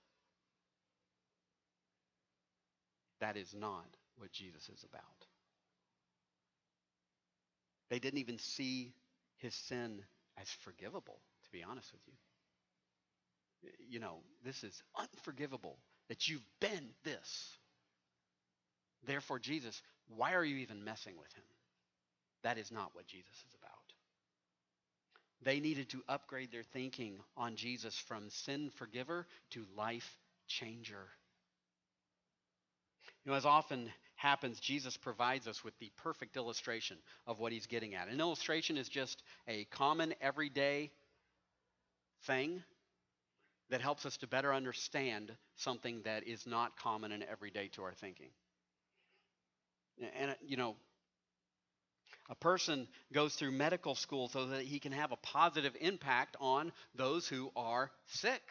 That 3.21 3.37
is 3.37 3.53
not 3.53 3.85
what 4.17 4.31
Jesus 4.31 4.67
is 4.69 4.83
about. 4.83 5.03
They 7.89 7.99
didn't 7.99 8.19
even 8.19 8.39
see 8.39 8.93
his 9.37 9.53
sin 9.53 10.01
as 10.41 10.49
forgivable, 10.49 11.19
to 11.43 11.51
be 11.51 11.63
honest 11.63 11.91
with 11.93 12.01
you. 12.07 12.13
You 13.89 13.99
know, 13.99 14.17
this 14.43 14.63
is 14.63 14.81
unforgivable 14.97 15.77
that 16.09 16.27
you've 16.27 16.45
been 16.59 16.89
this. 17.03 17.57
Therefore, 19.05 19.39
Jesus, 19.39 19.81
why 20.07 20.33
are 20.33 20.43
you 20.43 20.57
even 20.57 20.83
messing 20.83 21.15
with 21.17 21.31
him? 21.33 21.43
That 22.43 22.57
is 22.57 22.71
not 22.71 22.91
what 22.93 23.07
Jesus 23.07 23.35
is 23.47 23.55
about. 23.59 23.71
They 25.41 25.59
needed 25.59 25.89
to 25.89 26.03
upgrade 26.07 26.51
their 26.51 26.63
thinking 26.63 27.19
on 27.37 27.55
Jesus 27.55 27.95
from 27.95 28.29
sin 28.29 28.71
forgiver 28.77 29.27
to 29.51 29.65
life 29.77 30.17
changer. 30.47 31.07
You 33.23 33.31
know, 33.31 33.37
as 33.37 33.45
often 33.45 33.91
happens, 34.15 34.59
Jesus 34.59 34.97
provides 34.97 35.47
us 35.47 35.63
with 35.63 35.77
the 35.79 35.91
perfect 35.97 36.37
illustration 36.37 36.97
of 37.27 37.39
what 37.39 37.51
he's 37.51 37.67
getting 37.67 37.95
at. 37.95 38.07
An 38.07 38.19
illustration 38.19 38.77
is 38.77 38.87
just 38.87 39.23
a 39.47 39.65
common, 39.65 40.13
everyday 40.21 40.91
thing 42.23 42.63
that 43.69 43.81
helps 43.81 44.05
us 44.05 44.17
to 44.17 44.27
better 44.27 44.53
understand 44.53 45.31
something 45.55 46.01
that 46.03 46.27
is 46.27 46.45
not 46.45 46.77
common 46.77 47.11
and 47.11 47.23
everyday 47.23 47.67
to 47.69 47.83
our 47.83 47.93
thinking. 47.93 48.29
And, 50.19 50.31
uh, 50.31 50.35
you 50.45 50.57
know, 50.57 50.75
a 52.29 52.35
person 52.35 52.87
goes 53.13 53.35
through 53.35 53.51
medical 53.51 53.95
school 53.95 54.29
so 54.29 54.47
that 54.47 54.63
he 54.63 54.79
can 54.79 54.91
have 54.91 55.11
a 55.11 55.17
positive 55.17 55.75
impact 55.79 56.35
on 56.39 56.71
those 56.95 57.27
who 57.27 57.51
are 57.55 57.91
sick. 58.07 58.41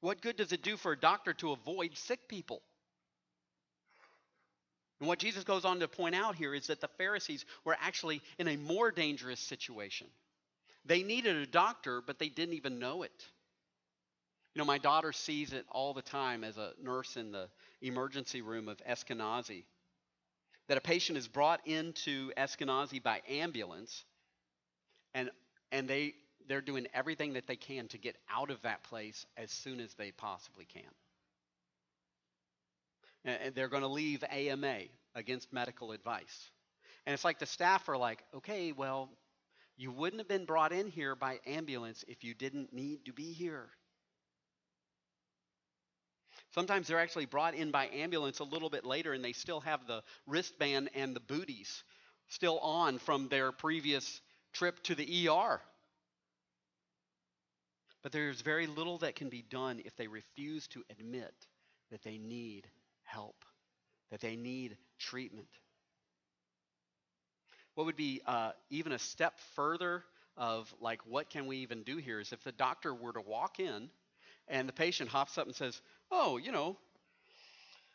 What 0.00 0.20
good 0.20 0.36
does 0.36 0.52
it 0.52 0.62
do 0.62 0.76
for 0.76 0.92
a 0.92 0.98
doctor 0.98 1.32
to 1.34 1.52
avoid 1.52 1.96
sick 1.96 2.28
people? 2.28 2.60
And 5.00 5.08
what 5.08 5.18
Jesus 5.18 5.44
goes 5.44 5.64
on 5.64 5.80
to 5.80 5.88
point 5.88 6.14
out 6.14 6.36
here 6.36 6.54
is 6.54 6.68
that 6.68 6.80
the 6.80 6.88
Pharisees 6.88 7.44
were 7.64 7.76
actually 7.80 8.22
in 8.38 8.48
a 8.48 8.56
more 8.56 8.90
dangerous 8.90 9.40
situation. 9.40 10.06
They 10.86 11.02
needed 11.02 11.36
a 11.36 11.46
doctor, 11.46 12.00
but 12.00 12.18
they 12.18 12.28
didn't 12.28 12.54
even 12.54 12.78
know 12.78 13.02
it. 13.02 13.24
You 14.54 14.60
know, 14.60 14.64
my 14.64 14.78
daughter 14.78 15.12
sees 15.12 15.52
it 15.52 15.66
all 15.70 15.92
the 15.92 16.02
time 16.02 16.42
as 16.42 16.56
a 16.56 16.72
nurse 16.82 17.16
in 17.16 17.30
the 17.30 17.48
emergency 17.82 18.40
room 18.40 18.68
of 18.68 18.78
Eskenazi. 18.88 19.64
That 20.68 20.78
a 20.78 20.80
patient 20.80 21.16
is 21.16 21.28
brought 21.28 21.66
into 21.66 22.32
Eskenazi 22.36 23.02
by 23.02 23.22
ambulance, 23.28 24.04
and 25.14 25.30
and 25.70 25.88
they 25.88 26.14
they're 26.48 26.60
doing 26.60 26.86
everything 26.94 27.34
that 27.34 27.46
they 27.46 27.56
can 27.56 27.88
to 27.88 27.98
get 27.98 28.16
out 28.30 28.50
of 28.50 28.62
that 28.62 28.82
place 28.84 29.26
as 29.36 29.50
soon 29.50 29.80
as 29.80 29.94
they 29.94 30.12
possibly 30.12 30.64
can. 30.64 30.82
And 33.24 33.54
they're 33.54 33.68
going 33.68 33.82
to 33.82 33.88
leave 33.88 34.22
AMA 34.30 34.82
against 35.14 35.52
medical 35.52 35.90
advice. 35.92 36.50
And 37.04 37.14
it's 37.14 37.24
like 37.24 37.38
the 37.38 37.46
staff 37.46 37.88
are 37.88 37.96
like, 37.96 38.22
okay, 38.34 38.72
well, 38.72 39.10
you 39.76 39.90
wouldn't 39.90 40.20
have 40.20 40.28
been 40.28 40.44
brought 40.44 40.72
in 40.72 40.88
here 40.88 41.14
by 41.16 41.40
ambulance 41.46 42.04
if 42.08 42.22
you 42.22 42.34
didn't 42.34 42.72
need 42.72 43.04
to 43.06 43.12
be 43.12 43.32
here. 43.32 43.68
Sometimes 46.56 46.88
they're 46.88 46.98
actually 46.98 47.26
brought 47.26 47.54
in 47.54 47.70
by 47.70 47.88
ambulance 47.88 48.38
a 48.38 48.44
little 48.44 48.70
bit 48.70 48.86
later 48.86 49.12
and 49.12 49.22
they 49.22 49.34
still 49.34 49.60
have 49.60 49.86
the 49.86 50.02
wristband 50.26 50.88
and 50.94 51.14
the 51.14 51.20
booties 51.20 51.84
still 52.28 52.58
on 52.60 52.96
from 52.96 53.28
their 53.28 53.52
previous 53.52 54.22
trip 54.54 54.82
to 54.84 54.94
the 54.94 55.28
ER. 55.28 55.60
But 58.02 58.12
there's 58.12 58.40
very 58.40 58.66
little 58.66 58.96
that 58.98 59.16
can 59.16 59.28
be 59.28 59.42
done 59.42 59.82
if 59.84 59.96
they 59.96 60.06
refuse 60.06 60.66
to 60.68 60.82
admit 60.88 61.34
that 61.90 62.02
they 62.02 62.16
need 62.16 62.66
help, 63.02 63.44
that 64.10 64.22
they 64.22 64.34
need 64.34 64.78
treatment. 64.98 65.50
What 67.74 67.84
would 67.84 67.96
be 67.96 68.22
uh, 68.26 68.52
even 68.70 68.92
a 68.92 68.98
step 68.98 69.38
further 69.56 70.04
of 70.38 70.74
like 70.80 71.00
what 71.04 71.28
can 71.28 71.46
we 71.46 71.58
even 71.58 71.82
do 71.82 71.98
here 71.98 72.18
is 72.18 72.32
if 72.32 72.42
the 72.44 72.52
doctor 72.52 72.94
were 72.94 73.12
to 73.12 73.20
walk 73.20 73.60
in 73.60 73.90
and 74.48 74.68
the 74.68 74.72
patient 74.72 75.10
hops 75.10 75.38
up 75.38 75.46
and 75.46 75.54
says, 75.54 75.80
"Oh, 76.10 76.36
you 76.36 76.52
know, 76.52 76.76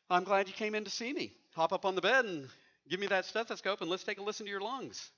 I'm 0.09 0.23
glad 0.23 0.47
you 0.47 0.53
came 0.53 0.75
in 0.75 0.83
to 0.83 0.91
see 0.91 1.13
me. 1.13 1.33
Hop 1.55 1.73
up 1.73 1.85
on 1.85 1.95
the 1.95 2.01
bed 2.01 2.25
and 2.25 2.49
give 2.89 2.99
me 2.99 3.07
that 3.07 3.25
stethoscope 3.25 3.81
and 3.81 3.89
let's 3.89 4.03
take 4.03 4.19
a 4.19 4.23
listen 4.23 4.45
to 4.45 4.51
your 4.51 4.61
lungs." 4.61 5.11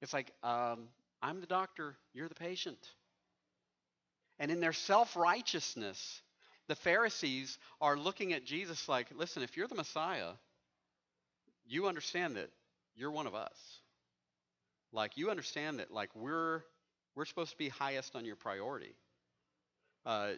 It's 0.00 0.12
like, 0.12 0.32
um, 0.42 0.88
I'm 1.22 1.40
the 1.40 1.46
doctor, 1.46 1.96
you're 2.14 2.28
the 2.28 2.34
patient. 2.34 2.78
And 4.38 4.50
in 4.50 4.60
their 4.60 4.72
self 4.72 5.16
righteousness, 5.16 6.22
the 6.68 6.76
Pharisees 6.76 7.58
are 7.80 7.96
looking 7.96 8.32
at 8.32 8.44
Jesus 8.44 8.88
like, 8.88 9.08
listen, 9.16 9.42
if 9.42 9.56
you're 9.56 9.66
the 9.66 9.74
Messiah, 9.74 10.32
you 11.66 11.88
understand 11.88 12.36
that 12.36 12.50
you're 12.94 13.10
one 13.10 13.26
of 13.26 13.34
us. 13.34 13.80
Like 14.92 15.16
you 15.16 15.30
understand 15.30 15.80
that 15.80 15.92
like 15.92 16.10
we're 16.14 16.62
we're 17.14 17.24
supposed 17.24 17.50
to 17.50 17.56
be 17.58 17.68
highest 17.68 18.14
on 18.14 18.24
your 18.24 18.36
priority. 18.36 18.94
Uh, 20.06 20.32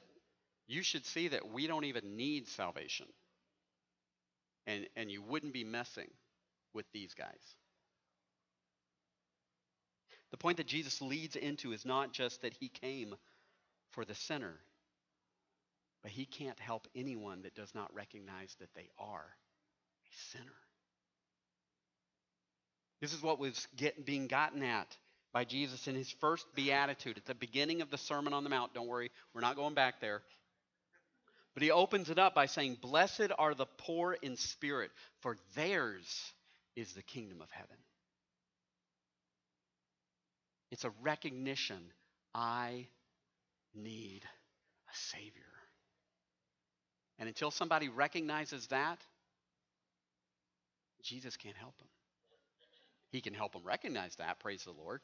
you 0.70 0.82
should 0.82 1.04
see 1.04 1.28
that 1.28 1.50
we 1.52 1.66
don't 1.66 1.84
even 1.84 2.16
need 2.16 2.48
salvation. 2.48 3.06
And 4.66 4.86
and 4.96 5.10
you 5.10 5.22
wouldn't 5.22 5.52
be 5.52 5.64
messing 5.64 6.10
with 6.74 6.86
these 6.92 7.14
guys. 7.14 7.54
The 10.30 10.36
point 10.36 10.58
that 10.58 10.66
Jesus 10.66 11.02
leads 11.02 11.34
into 11.34 11.72
is 11.72 11.84
not 11.84 12.12
just 12.12 12.42
that 12.42 12.54
he 12.54 12.68
came 12.68 13.16
for 13.90 14.04
the 14.04 14.14
sinner, 14.14 14.60
but 16.02 16.12
he 16.12 16.24
can't 16.24 16.58
help 16.60 16.86
anyone 16.94 17.42
that 17.42 17.56
does 17.56 17.74
not 17.74 17.92
recognize 17.92 18.54
that 18.60 18.72
they 18.74 18.88
are 18.98 19.26
a 20.06 20.38
sinner. 20.38 20.54
This 23.00 23.12
is 23.12 23.22
what 23.22 23.40
was 23.40 23.66
get, 23.76 24.06
being 24.06 24.28
gotten 24.28 24.62
at 24.62 24.96
by 25.32 25.44
Jesus 25.44 25.88
in 25.88 25.94
his 25.94 26.10
first 26.20 26.46
beatitude 26.54 27.16
at 27.16 27.24
the 27.24 27.34
beginning 27.34 27.82
of 27.82 27.90
the 27.90 27.98
Sermon 27.98 28.32
on 28.32 28.44
the 28.44 28.50
Mount. 28.50 28.74
Don't 28.74 28.88
worry, 28.88 29.10
we're 29.34 29.40
not 29.40 29.56
going 29.56 29.74
back 29.74 30.00
there. 30.00 30.22
But 31.54 31.62
he 31.62 31.70
opens 31.70 32.10
it 32.10 32.18
up 32.18 32.34
by 32.34 32.46
saying, 32.46 32.78
Blessed 32.80 33.32
are 33.36 33.54
the 33.54 33.66
poor 33.66 34.16
in 34.22 34.36
spirit, 34.36 34.90
for 35.20 35.36
theirs 35.54 36.32
is 36.76 36.92
the 36.92 37.02
kingdom 37.02 37.40
of 37.40 37.50
heaven. 37.50 37.76
It's 40.70 40.84
a 40.84 40.92
recognition 41.02 41.80
I 42.34 42.86
need 43.74 44.22
a 44.22 44.96
Savior. 44.96 45.42
And 47.18 47.28
until 47.28 47.50
somebody 47.50 47.88
recognizes 47.88 48.68
that, 48.68 48.98
Jesus 51.02 51.36
can't 51.36 51.56
help 51.56 51.76
them. 51.78 51.88
He 53.10 53.20
can 53.20 53.34
help 53.34 53.52
them 53.52 53.64
recognize 53.64 54.14
that, 54.16 54.38
praise 54.38 54.64
the 54.64 54.70
Lord. 54.70 55.00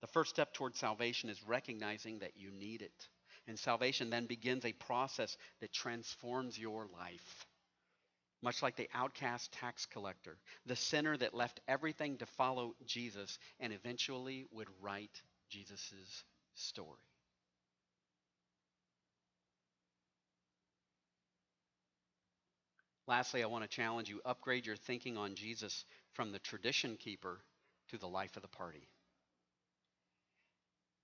The 0.00 0.06
first 0.06 0.30
step 0.30 0.52
towards 0.52 0.78
salvation 0.78 1.28
is 1.28 1.42
recognizing 1.46 2.20
that 2.20 2.36
you 2.36 2.50
need 2.50 2.82
it. 2.82 3.08
And 3.46 3.58
salvation 3.58 4.10
then 4.10 4.26
begins 4.26 4.64
a 4.64 4.72
process 4.72 5.36
that 5.60 5.72
transforms 5.72 6.58
your 6.58 6.86
life. 6.86 7.46
Much 8.42 8.62
like 8.62 8.76
the 8.76 8.88
outcast 8.94 9.50
tax 9.52 9.86
collector, 9.86 10.36
the 10.66 10.76
sinner 10.76 11.16
that 11.16 11.34
left 11.34 11.60
everything 11.66 12.18
to 12.18 12.26
follow 12.26 12.76
Jesus 12.86 13.38
and 13.58 13.72
eventually 13.72 14.46
would 14.52 14.68
write 14.80 15.22
Jesus' 15.48 16.24
story. 16.54 16.98
Lastly, 23.08 23.42
I 23.42 23.46
want 23.46 23.64
to 23.64 23.68
challenge 23.68 24.10
you 24.10 24.20
upgrade 24.24 24.66
your 24.66 24.76
thinking 24.76 25.16
on 25.16 25.34
Jesus 25.34 25.86
from 26.12 26.30
the 26.30 26.38
tradition 26.38 26.96
keeper 26.98 27.40
to 27.88 27.96
the 27.96 28.06
life 28.06 28.36
of 28.36 28.42
the 28.42 28.48
party. 28.48 28.86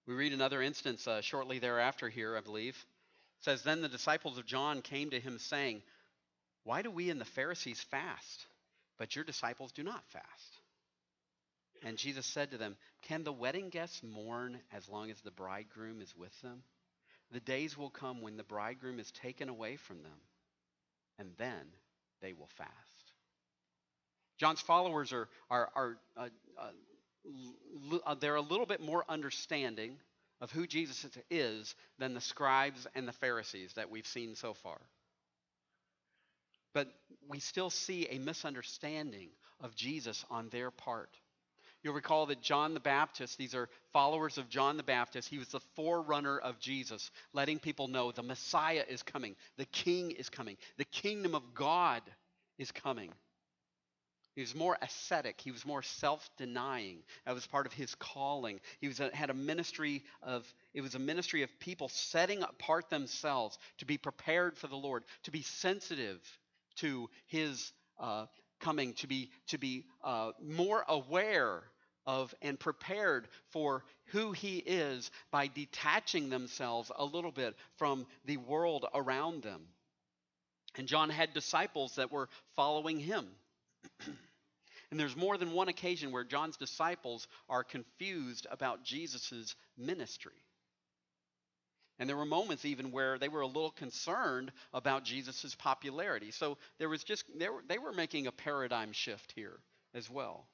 We 0.06 0.14
read 0.14 0.32
another 0.32 0.60
instance 0.60 1.06
uh, 1.08 1.20
shortly 1.22 1.58
thereafter 1.58 2.08
here, 2.08 2.36
I 2.36 2.40
believe. 2.40 2.76
It 3.40 3.44
says, 3.44 3.62
Then 3.62 3.80
the 3.80 3.88
disciples 3.88 4.38
of 4.38 4.46
John 4.46 4.82
came 4.82 5.10
to 5.10 5.20
him, 5.20 5.38
saying, 5.38 5.82
Why 6.64 6.82
do 6.82 6.90
we 6.90 7.10
and 7.10 7.20
the 7.20 7.24
Pharisees 7.24 7.80
fast, 7.80 8.46
but 8.98 9.16
your 9.16 9.24
disciples 9.24 9.72
do 9.72 9.82
not 9.82 10.04
fast? 10.08 10.60
And 11.84 11.96
Jesus 11.98 12.26
said 12.26 12.50
to 12.50 12.58
them, 12.58 12.76
Can 13.02 13.24
the 13.24 13.32
wedding 13.32 13.68
guests 13.70 14.02
mourn 14.02 14.58
as 14.72 14.88
long 14.88 15.10
as 15.10 15.20
the 15.20 15.30
bridegroom 15.30 16.00
is 16.00 16.14
with 16.16 16.38
them? 16.42 16.62
The 17.30 17.40
days 17.40 17.76
will 17.76 17.90
come 17.90 18.20
when 18.20 18.36
the 18.36 18.44
bridegroom 18.44 18.98
is 18.98 19.10
taken 19.10 19.48
away 19.48 19.76
from 19.76 20.02
them, 20.02 20.20
and 21.18 21.30
then 21.38 21.66
they 22.20 22.32
will 22.32 22.48
fast. 22.56 22.70
John's 24.38 24.60
followers 24.60 25.12
are, 25.12 25.28
are, 25.50 25.70
are 25.74 25.96
uh, 26.16 26.28
uh, 26.58 26.70
Uh, 28.04 28.14
they're 28.14 28.34
a 28.36 28.40
little 28.40 28.66
bit 28.66 28.80
more 28.80 29.04
understanding 29.08 29.96
of 30.40 30.50
who 30.50 30.66
Jesus 30.66 31.06
is 31.30 31.74
than 31.98 32.14
the 32.14 32.20
scribes 32.20 32.86
and 32.94 33.08
the 33.08 33.12
Pharisees 33.12 33.72
that 33.74 33.90
we've 33.90 34.06
seen 34.06 34.34
so 34.34 34.54
far. 34.54 34.80
But 36.74 36.88
we 37.28 37.38
still 37.38 37.70
see 37.70 38.06
a 38.10 38.18
misunderstanding 38.18 39.28
of 39.60 39.74
Jesus 39.74 40.24
on 40.30 40.48
their 40.50 40.70
part. 40.70 41.16
You'll 41.82 41.94
recall 41.94 42.26
that 42.26 42.40
John 42.40 42.72
the 42.72 42.80
Baptist, 42.80 43.36
these 43.36 43.54
are 43.54 43.68
followers 43.92 44.38
of 44.38 44.48
John 44.48 44.78
the 44.78 44.82
Baptist, 44.82 45.28
he 45.28 45.38
was 45.38 45.48
the 45.48 45.60
forerunner 45.76 46.38
of 46.38 46.58
Jesus, 46.58 47.10
letting 47.34 47.58
people 47.58 47.88
know 47.88 48.10
the 48.10 48.22
Messiah 48.22 48.84
is 48.88 49.02
coming, 49.02 49.36
the 49.58 49.66
King 49.66 50.10
is 50.10 50.30
coming, 50.30 50.56
the 50.78 50.86
kingdom 50.86 51.34
of 51.34 51.54
God 51.54 52.02
is 52.58 52.72
coming. 52.72 53.12
He 54.34 54.40
was 54.40 54.54
more 54.54 54.76
ascetic. 54.82 55.40
He 55.40 55.52
was 55.52 55.64
more 55.64 55.82
self-denying. 55.82 57.04
That 57.24 57.34
was 57.34 57.46
part 57.46 57.66
of 57.66 57.72
his 57.72 57.94
calling. 57.94 58.60
He 58.80 58.88
was 58.88 58.98
a, 58.98 59.14
had 59.14 59.30
a 59.30 59.34
ministry 59.34 60.02
of 60.22 60.44
it 60.72 60.80
was 60.80 60.96
a 60.96 60.98
ministry 60.98 61.42
of 61.42 61.58
people 61.60 61.88
setting 61.88 62.42
apart 62.42 62.90
themselves 62.90 63.58
to 63.78 63.84
be 63.84 63.96
prepared 63.96 64.58
for 64.58 64.66
the 64.66 64.76
Lord, 64.76 65.04
to 65.24 65.30
be 65.30 65.42
sensitive 65.42 66.20
to 66.76 67.08
His 67.26 67.72
uh, 67.98 68.26
coming, 68.58 68.94
to 68.94 69.06
be 69.06 69.30
to 69.48 69.58
be 69.58 69.84
uh, 70.02 70.32
more 70.42 70.84
aware 70.88 71.62
of 72.06 72.34
and 72.42 72.58
prepared 72.58 73.28
for 73.50 73.84
who 74.06 74.32
he 74.32 74.58
is 74.58 75.10
by 75.30 75.46
detaching 75.46 76.28
themselves 76.28 76.90
a 76.94 77.04
little 77.04 77.32
bit 77.32 77.54
from 77.76 78.06
the 78.26 78.36
world 78.36 78.84
around 78.94 79.42
them. 79.42 79.62
And 80.76 80.88
John 80.88 81.08
had 81.08 81.32
disciples 81.32 81.94
that 81.96 82.12
were 82.12 82.28
following 82.56 82.98
him. 82.98 83.26
And 84.90 85.00
there's 85.00 85.16
more 85.16 85.36
than 85.36 85.52
one 85.52 85.68
occasion 85.68 86.12
where 86.12 86.22
John's 86.22 86.56
disciples 86.56 87.26
are 87.48 87.64
confused 87.64 88.46
about 88.50 88.84
Jesus' 88.84 89.56
ministry. 89.76 90.44
And 91.98 92.08
there 92.08 92.16
were 92.16 92.24
moments 92.24 92.64
even 92.64 92.90
where 92.90 93.18
they 93.18 93.28
were 93.28 93.40
a 93.40 93.46
little 93.46 93.70
concerned 93.70 94.52
about 94.72 95.04
Jesus' 95.04 95.54
popularity. 95.56 96.30
So 96.30 96.58
there 96.78 96.88
was 96.88 97.04
just, 97.04 97.24
they 97.38 97.48
were, 97.48 97.62
they 97.68 97.78
were 97.78 97.92
making 97.92 98.26
a 98.26 98.32
paradigm 98.32 98.92
shift 98.92 99.32
here 99.34 99.58
as 99.94 100.10
well. 100.10 100.46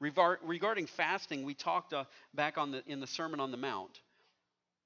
regarding 0.00 0.86
fasting, 0.86 1.44
we 1.44 1.54
talked 1.54 1.92
uh, 1.92 2.04
back 2.34 2.58
on 2.58 2.72
the, 2.72 2.82
in 2.86 3.00
the 3.00 3.06
Sermon 3.06 3.40
on 3.40 3.50
the 3.50 3.56
Mount 3.56 4.00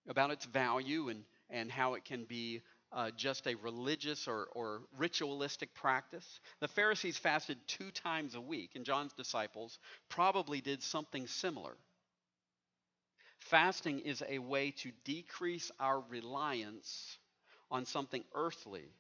about 0.09 0.31
its 0.31 0.47
value 0.47 1.09
and, 1.09 1.25
and 1.51 1.71
how 1.71 1.95
it 1.95 2.05
can 2.05 2.25
be 2.25 2.63
uh, 2.93 3.11
just 3.17 3.47
a 3.47 3.55
religious 3.57 4.29
or, 4.29 4.49
or 4.53 4.83
ritualistic 4.97 5.75
practice. 5.75 6.41
The 6.61 6.69
Pharisees 6.69 7.19
fasted 7.19 7.59
two 7.67 7.91
times 7.91 8.35
a 8.35 8.41
week, 8.41 8.71
and 8.75 8.85
John's 8.85 9.13
disciples 9.13 9.79
probably 10.09 10.61
did 10.61 10.83
something 10.83 11.27
similar. 11.27 11.77
Fasting 13.41 14.01
is 14.01 14.23
a 14.29 14.39
way 14.39 14.73
to 14.83 14.91
decrease 15.05 15.71
our 15.79 16.01
reliance 16.09 17.19
on 17.71 17.85
something 17.87 18.25
earthly 18.35 18.91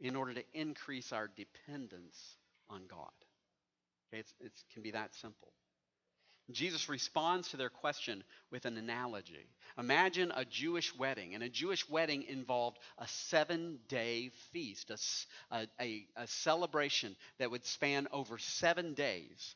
in 0.00 0.16
order 0.16 0.34
to 0.34 0.44
increase 0.52 1.12
our 1.12 1.28
dependence 1.28 2.36
on 2.68 2.82
God. 2.88 3.10
It 4.12 4.26
can 4.72 4.82
be 4.82 4.90
that 4.90 5.14
simple. 5.14 5.52
Jesus 6.50 6.88
responds 6.88 7.48
to 7.50 7.56
their 7.56 7.70
question 7.70 8.24
with 8.50 8.66
an 8.66 8.76
analogy. 8.76 9.48
Imagine 9.78 10.32
a 10.34 10.44
Jewish 10.44 10.94
wedding, 10.96 11.34
and 11.34 11.42
a 11.42 11.48
Jewish 11.48 11.88
wedding 11.88 12.24
involved 12.24 12.78
a 12.98 13.06
seven 13.08 13.78
day 13.88 14.30
feast, 14.52 14.90
a, 15.50 15.68
a, 15.80 16.06
a, 16.16 16.26
celebration 16.26 17.16
that 17.38 17.50
would 17.50 17.64
span 17.64 18.08
over 18.12 18.38
seven 18.38 18.94
days. 18.94 19.54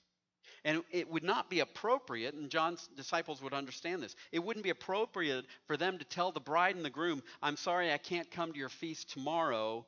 And 0.65 0.83
it 0.91 1.09
would 1.11 1.23
not 1.23 1.51
be 1.51 1.61
appropriate, 1.61 2.35
and 2.35 2.51
John's 2.51 2.89
disciples 2.97 3.43
would 3.43 3.53
understand 3.53 4.03
this, 4.03 4.17
it 4.33 4.43
wouldn't 4.43 4.65
be 4.65 4.71
appropriate 4.71 5.45
for 5.67 5.77
them 5.77 5.99
to 5.99 6.05
tell 6.05 6.33
the 6.33 6.41
bride 6.41 6.77
and 6.77 6.85
the 6.85 6.91
groom, 6.91 7.23
I'm 7.43 7.57
sorry 7.57 7.93
I 7.93 7.99
can't 7.99 8.31
come 8.31 8.53
to 8.53 8.59
your 8.59 8.69
feast 8.69 9.11
tomorrow. 9.11 9.87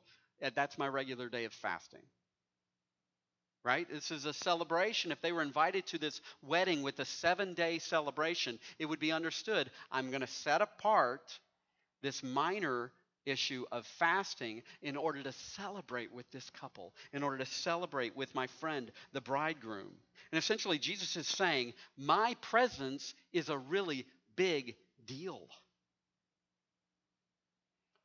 That's 0.55 0.77
my 0.77 0.87
regular 0.87 1.27
day 1.27 1.45
of 1.45 1.53
fasting. 1.53 2.03
Right? 3.63 3.87
This 3.89 4.09
is 4.11 4.25
a 4.25 4.33
celebration. 4.33 5.11
If 5.11 5.21
they 5.21 5.31
were 5.31 5.41
invited 5.41 5.85
to 5.87 5.97
this 5.97 6.21
wedding 6.41 6.81
with 6.81 6.99
a 6.99 7.05
seven 7.05 7.53
day 7.53 7.79
celebration, 7.79 8.57
it 8.79 8.85
would 8.85 8.99
be 8.99 9.11
understood 9.11 9.69
I'm 9.91 10.09
going 10.09 10.21
to 10.21 10.27
set 10.27 10.61
apart 10.61 11.37
this 12.01 12.23
minor 12.23 12.91
issue 13.25 13.65
of 13.71 13.85
fasting 13.85 14.63
in 14.81 14.97
order 14.97 15.21
to 15.23 15.31
celebrate 15.31 16.11
with 16.13 16.29
this 16.31 16.49
couple, 16.51 16.93
in 17.13 17.23
order 17.23 17.37
to 17.37 17.45
celebrate 17.45 18.15
with 18.15 18.33
my 18.33 18.47
friend, 18.59 18.91
the 19.13 19.21
bridegroom. 19.21 19.91
And 20.31 20.39
essentially, 20.39 20.79
Jesus 20.79 21.15
is 21.15 21.27
saying, 21.27 21.73
My 21.97 22.35
presence 22.41 23.13
is 23.33 23.49
a 23.49 23.57
really 23.57 24.05
big 24.35 24.75
deal. 25.05 25.47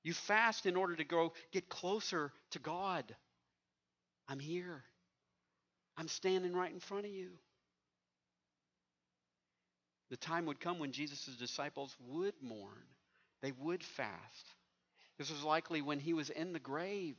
You 0.02 0.12
fast 0.12 0.66
in 0.66 0.76
order 0.76 0.96
to 0.96 1.04
go 1.04 1.32
get 1.52 1.68
closer 1.68 2.32
to 2.50 2.58
God. 2.58 3.04
I'm 4.28 4.38
here. 4.38 4.84
I'm 5.96 6.08
standing 6.08 6.54
right 6.54 6.72
in 6.72 6.80
front 6.80 7.06
of 7.06 7.12
you. 7.12 7.30
The 10.10 10.16
time 10.16 10.46
would 10.46 10.60
come 10.60 10.78
when 10.78 10.92
Jesus' 10.92 11.36
disciples 11.38 11.94
would 12.08 12.34
mourn, 12.40 12.86
they 13.42 13.52
would 13.52 13.82
fast. 13.82 14.46
This 15.18 15.30
was 15.30 15.42
likely 15.42 15.80
when 15.82 16.00
he 16.00 16.12
was 16.12 16.30
in 16.30 16.52
the 16.52 16.58
grave. 16.58 17.16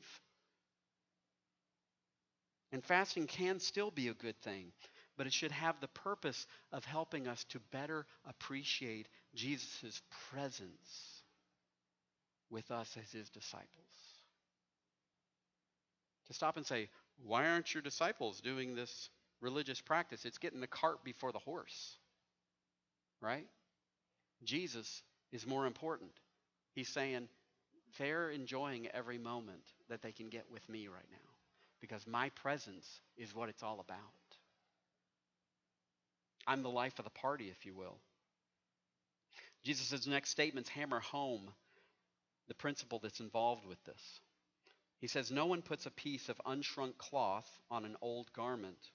And 2.72 2.84
fasting 2.84 3.28
can 3.28 3.60
still 3.60 3.90
be 3.90 4.10
a 4.10 4.14
good 4.14 4.38
thing, 4.42 4.74
but 5.18 5.28
it 5.28 5.34
should 5.34 5.52
have 5.52 5.80
the 5.80 5.88
purpose 5.88 6.46
of 6.74 6.84
helping 6.84 7.28
us 7.28 7.44
to 7.46 7.60
better 7.72 8.06
appreciate 8.28 9.08
Jesus' 9.34 10.02
presence 10.32 11.24
with 12.50 12.70
us 12.72 12.98
as 13.02 13.12
his 13.12 13.30
disciples. 13.30 13.70
To 16.28 16.34
stop 16.34 16.58
and 16.58 16.66
say, 16.66 16.90
why 17.23 17.47
aren't 17.47 17.73
your 17.73 17.84
disciples 17.84 18.41
doing 18.41 18.75
this 18.75 19.10
religious 19.41 19.82
practice? 19.82 20.25
It's 20.25 20.38
getting 20.38 20.62
the 20.62 20.67
cart 20.67 21.04
before 21.04 21.32
the 21.32 21.39
horse, 21.39 21.97
right? 23.21 23.47
Jesus 24.43 25.01
is 25.32 25.47
more 25.47 25.65
important. 25.65 26.12
He's 26.73 26.89
saying, 26.89 27.28
they're 27.97 28.30
enjoying 28.30 28.88
every 28.93 29.17
moment 29.17 29.63
that 29.89 30.01
they 30.01 30.12
can 30.12 30.30
get 30.30 30.45
with 30.51 30.67
me 30.69 30.88
right 30.88 31.08
now 31.12 31.30
because 31.80 32.06
my 32.06 32.30
presence 32.30 33.01
is 33.17 33.34
what 33.34 33.49
it's 33.49 33.63
all 33.63 33.80
about. 33.80 33.99
I'm 36.47 36.63
the 36.63 36.69
life 36.69 36.99
of 36.99 37.06
the 37.06 37.12
party, 37.12 37.49
if 37.49 37.65
you 37.65 37.73
will. 37.73 37.97
Jesus' 39.63 40.06
next 40.06 40.30
statements 40.30 40.69
hammer 40.69 40.99
home 40.99 41.49
the 42.47 42.54
principle 42.54 42.99
that's 43.01 43.19
involved 43.19 43.65
with 43.65 43.84
this. 43.86 44.19
He 45.06 45.10
says, 45.10 45.30
No 45.30 45.46
one 45.46 45.62
puts 45.62 45.86
a 45.86 45.91
piece 45.91 46.30
of 46.30 46.41
unshrunk 46.48 46.98
cloth 46.98 47.48
on 47.70 47.86
an 47.86 47.96
old 48.02 48.34
garment, 48.34 48.89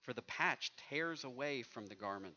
for 0.00 0.12
the 0.12 0.22
patch 0.22 0.72
tears 0.90 1.22
away 1.22 1.62
from 1.62 1.86
the 1.86 1.94
garment, 1.94 2.34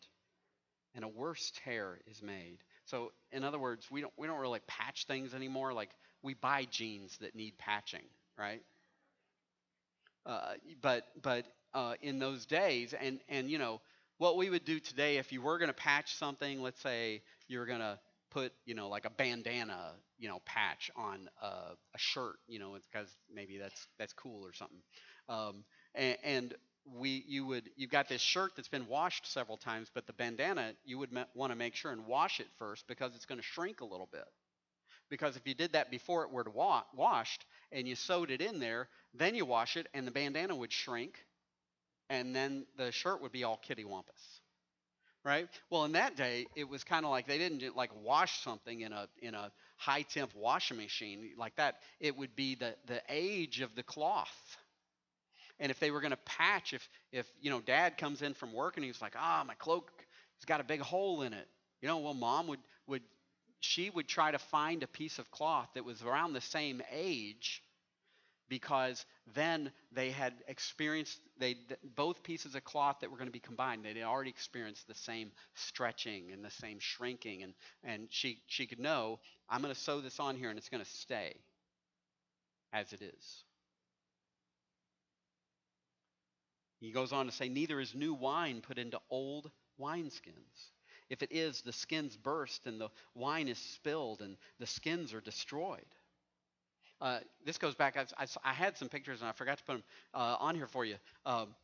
and 0.94 1.04
a 1.04 1.08
worse 1.08 1.52
tear 1.64 2.00
is 2.06 2.22
made. 2.22 2.60
So, 2.86 3.14
in 3.32 3.44
other 3.44 3.58
words, 3.58 3.90
we 3.90 4.02
don't, 4.02 4.14
we 4.16 4.28
don't 4.28 4.40
really 4.40 4.60
patch 4.68 5.08
things 5.08 5.34
anymore. 5.34 5.74
Like, 5.74 5.90
we 6.22 6.36
buy 6.36 6.68
jeans 6.70 7.18
that 7.18 7.34
need 7.34 7.58
patching, 7.58 8.06
right? 8.38 8.62
Uh, 10.24 10.54
but 10.84 11.08
but 11.24 11.48
uh, 11.74 11.96
in 12.04 12.20
those 12.20 12.46
days, 12.46 12.94
and 12.94 13.20
and 13.28 13.50
you 13.50 13.58
know 13.58 13.82
what 14.20 14.38
we 14.38 14.52
would 14.52 14.66
do 14.66 14.80
today 14.80 15.18
if 15.18 15.32
you 15.32 15.42
were 15.42 15.58
going 15.58 15.70
to 15.70 15.74
patch 15.74 16.14
something, 16.14 16.62
let's 16.62 16.80
say 16.80 17.24
you 17.48 17.58
were 17.58 17.66
going 17.66 17.80
to 17.80 17.98
put 18.36 18.52
you 18.66 18.76
know 18.76 18.90
like 18.90 19.06
a 19.06 19.10
bandana 19.10 19.94
you 20.20 20.28
know 20.28 20.40
patch 20.46 20.92
on 20.98 21.30
a, 21.42 21.46
a 21.48 21.98
shirt, 21.98 22.36
you 22.48 22.60
know, 22.60 22.78
because 22.92 23.08
maybe 23.34 23.58
that's 23.58 23.88
that's 23.98 24.14
cool 24.14 24.46
or 24.46 24.54
something. 24.54 24.82
Um, 25.30 25.64
and, 25.96 26.18
and 26.24 26.56
we 27.00 27.24
you 27.28 27.46
would 27.46 27.70
you've 27.78 27.92
got 27.92 28.10
this 28.10 28.22
shirt 28.22 28.52
that's 28.58 28.68
been 28.68 28.88
washed 28.88 29.32
several 29.32 29.58
times, 29.58 29.90
but 29.94 30.06
the 30.06 30.14
bandana 30.14 30.74
you 30.84 30.98
would 30.98 31.12
want 31.34 31.54
to 31.54 31.56
make 31.58 31.76
sure 31.76 31.92
and 31.92 32.06
wash 32.08 32.42
it 32.42 32.48
first 32.60 32.86
because 32.88 33.16
it's 33.16 33.26
going 33.26 33.40
to 33.40 33.46
shrink 33.46 33.80
a 33.82 33.86
little 33.86 34.10
bit. 34.12 34.26
Because 35.10 35.38
if 35.38 35.48
you 35.48 35.54
did 35.54 35.74
that 35.74 35.90
before 35.92 36.24
it 36.24 36.32
were 36.32 36.44
to 36.44 36.50
wa- 36.50 36.84
washed 36.94 37.46
and 37.72 37.88
you 37.88 37.96
sewed 37.96 38.32
it 38.32 38.42
in 38.42 38.60
there, 38.60 38.90
then 39.14 39.36
you 39.36 39.46
wash 39.46 39.78
it 39.78 39.88
and 39.94 40.06
the 40.06 40.12
bandana 40.12 40.56
would 40.56 40.74
shrink 40.74 41.26
and 42.10 42.36
then 42.36 42.66
the 42.78 42.92
shirt 42.92 43.22
would 43.22 43.32
be 43.32 43.44
all 43.44 43.58
kitty 43.58 43.86
wampus. 43.86 44.42
Right? 45.26 45.50
Well, 45.72 45.86
in 45.86 45.94
that 45.94 46.16
day, 46.16 46.46
it 46.56 46.70
was 46.70 46.84
kind 46.84 47.04
of 47.04 47.10
like 47.12 47.28
they 47.28 47.40
didn't 47.40 47.76
like 47.76 47.90
wash 48.04 48.44
something 48.44 48.82
in 48.82 48.94
a 48.94 49.10
in 49.22 49.34
a 49.34 49.52
high 49.76 50.04
temp 50.04 50.32
washing 50.36 50.78
machine 50.78 51.32
like 51.38 51.56
that. 51.56 51.78
It 52.00 52.16
would 52.16 52.36
be 52.36 52.56
the 52.56 52.76
the 52.86 53.02
age 53.10 53.62
of 53.62 53.76
the 53.76 53.84
cloth. 53.84 54.58
And 55.60 55.72
if 55.72 55.80
they 55.80 55.92
were 55.92 56.02
going 56.02 56.12
to 56.12 56.18
patch, 56.18 56.74
if 56.74 56.88
if 57.12 57.26
you 57.42 57.50
know, 57.50 57.60
Dad 57.62 57.98
comes 57.98 58.22
in 58.22 58.36
from 58.36 58.54
work 58.54 58.78
and 58.78 58.86
he's 58.86 59.02
like, 59.02 59.16
ah, 59.18 59.44
my 59.48 59.56
cloak 59.56 59.92
has 60.40 60.46
got 60.46 60.62
a 60.62 60.64
big 60.64 60.82
hole 60.82 61.24
in 61.24 61.34
it. 61.34 61.48
You 61.82 61.88
know, 61.88 61.98
well, 61.98 62.14
Mom 62.14 62.48
would 62.48 62.60
would 62.88 63.02
she 63.62 63.90
would 63.90 64.08
try 64.08 64.32
to 64.32 64.40
find 64.40 64.84
a 64.84 64.88
piece 64.88 65.18
of 65.18 65.32
cloth 65.32 65.70
that 65.74 65.86
was 65.86 66.04
around 66.04 66.34
the 66.34 66.42
same 66.42 66.84
age 66.92 67.64
because 68.50 69.06
then 69.34 69.72
they 69.92 70.12
had 70.12 70.34
experienced 70.48 71.20
they 71.40 71.56
both 71.96 72.24
pieces 72.24 72.56
of 72.56 72.64
cloth 72.64 72.98
that 73.02 73.10
were 73.10 73.18
going 73.18 73.28
to 73.28 73.34
be 73.34 73.40
combined 73.40 73.84
they 73.84 73.90
had 73.94 74.04
already 74.04 74.30
experienced 74.30 74.88
the 74.88 74.96
same 74.96 75.32
stretching 75.56 76.32
and 76.32 76.44
the 76.44 76.52
same 76.52 76.80
shrinking 76.80 77.44
and 77.44 77.54
and 77.84 78.08
she 78.10 78.40
she 78.48 78.66
could 78.68 78.80
know 78.80 79.20
i'm 79.50 79.62
going 79.62 79.74
to 79.74 79.80
sew 79.80 80.02
this 80.02 80.20
on 80.20 80.36
here 80.36 80.50
and 80.50 80.58
it's 80.58 80.70
going 80.70 80.84
to 80.84 80.90
stay 80.90 81.34
as 82.74 82.94
it 82.94 83.02
is 83.02 83.44
he 86.80 86.92
goes 86.92 87.12
on 87.12 87.26
to 87.26 87.32
say 87.32 87.50
neither 87.50 87.80
is 87.80 87.96
new 87.96 88.14
wine 88.14 88.62
put 88.62 88.78
into 88.78 89.00
old 89.10 89.50
wineskins 89.80 90.72
if 91.10 91.22
it 91.22 91.32
is, 91.32 91.62
the 91.62 91.72
skins 91.72 92.18
burst 92.18 92.66
and 92.66 92.82
the 92.82 92.90
wine 93.14 93.48
is 93.48 93.60
spilled 93.60 94.22
and 94.22 94.38
the 94.60 94.66
skins 94.66 95.14
are 95.14 95.22
destroyed. 95.22 95.86
Uh, 97.02 97.20
this 97.46 97.58
goes 97.58 97.76
back, 97.76 97.98
I, 97.98 98.06
I, 98.18 98.26
I, 98.44 98.54
had 98.54 98.78
some 98.78 98.88
pictures 98.88 99.20
and 99.22 99.30
I 99.30 99.34
forgot 99.34 99.58
to 99.58 99.64
put 99.66 99.74
them 99.74 99.84
uh, 100.14 100.38
on 100.40 100.56
here 100.56 100.68
for 100.68 100.86
you. 100.86 100.96
Um, 101.26 101.56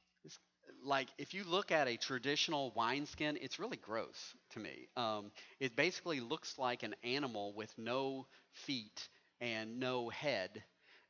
like, 0.83 1.07
if 1.17 1.33
you 1.33 1.43
look 1.43 1.71
at 1.71 1.87
a 1.87 1.95
traditional 1.97 2.73
wineskin, 2.75 3.37
it's 3.41 3.59
really 3.59 3.77
gross 3.77 4.33
to 4.51 4.59
me. 4.59 4.87
Um, 4.97 5.31
it 5.59 5.75
basically 5.75 6.19
looks 6.19 6.57
like 6.57 6.83
an 6.83 6.95
animal 7.03 7.53
with 7.55 7.71
no 7.77 8.27
feet 8.51 9.07
and 9.39 9.79
no 9.79 10.09
head. 10.09 10.63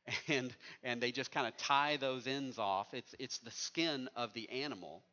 And, 0.26 0.52
and 0.82 1.00
they 1.00 1.12
just 1.12 1.30
kind 1.30 1.46
of 1.46 1.56
tie 1.56 1.96
those 1.96 2.26
ends 2.26 2.58
off. 2.58 2.92
It's, 2.92 3.14
it's 3.20 3.38
the 3.38 3.52
skin 3.52 4.08
of 4.16 4.34
the 4.34 4.50
animal 4.50 5.04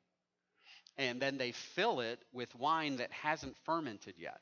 and 1.00 1.22
then 1.22 1.38
they 1.38 1.54
fill 1.54 2.02
it 2.02 2.20
with 2.34 2.54
wine 2.56 2.98
that 2.98 3.12
hasn't 3.12 3.56
fermented 3.64 4.16
yet. 4.18 4.42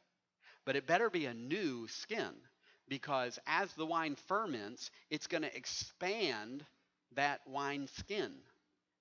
But 0.66 0.76
it 0.76 0.88
better 0.88 1.10
be 1.10 1.28
a 1.28 1.34
new 1.34 1.88
skin 1.88 2.34
because 2.88 3.40
as 3.48 3.74
the 3.74 3.86
wine 3.86 4.16
ferments, 4.28 4.92
it's 5.10 5.28
going 5.28 5.44
to 5.44 5.56
expand 5.56 6.66
that 7.16 7.42
wine 7.48 7.88
skin. 7.88 8.32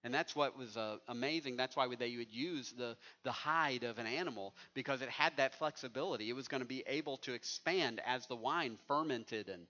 And 0.04 0.14
that's 0.14 0.36
what 0.36 0.56
was 0.56 0.76
uh, 0.76 0.98
amazing. 1.08 1.56
That's 1.56 1.76
why 1.76 1.88
they 1.96 2.16
would 2.16 2.30
use 2.32 2.72
the, 2.78 2.96
the 3.24 3.32
hide 3.32 3.82
of 3.82 3.98
an 3.98 4.06
animal 4.06 4.54
because 4.74 5.02
it 5.02 5.08
had 5.08 5.36
that 5.38 5.54
flexibility. 5.56 6.30
It 6.30 6.36
was 6.36 6.46
going 6.48 6.62
to 6.62 6.68
be 6.68 6.84
able 6.86 7.16
to 7.18 7.32
expand 7.32 8.00
as 8.06 8.26
the 8.26 8.36
wine 8.36 8.78
fermented. 8.86 9.48
And 9.48 9.66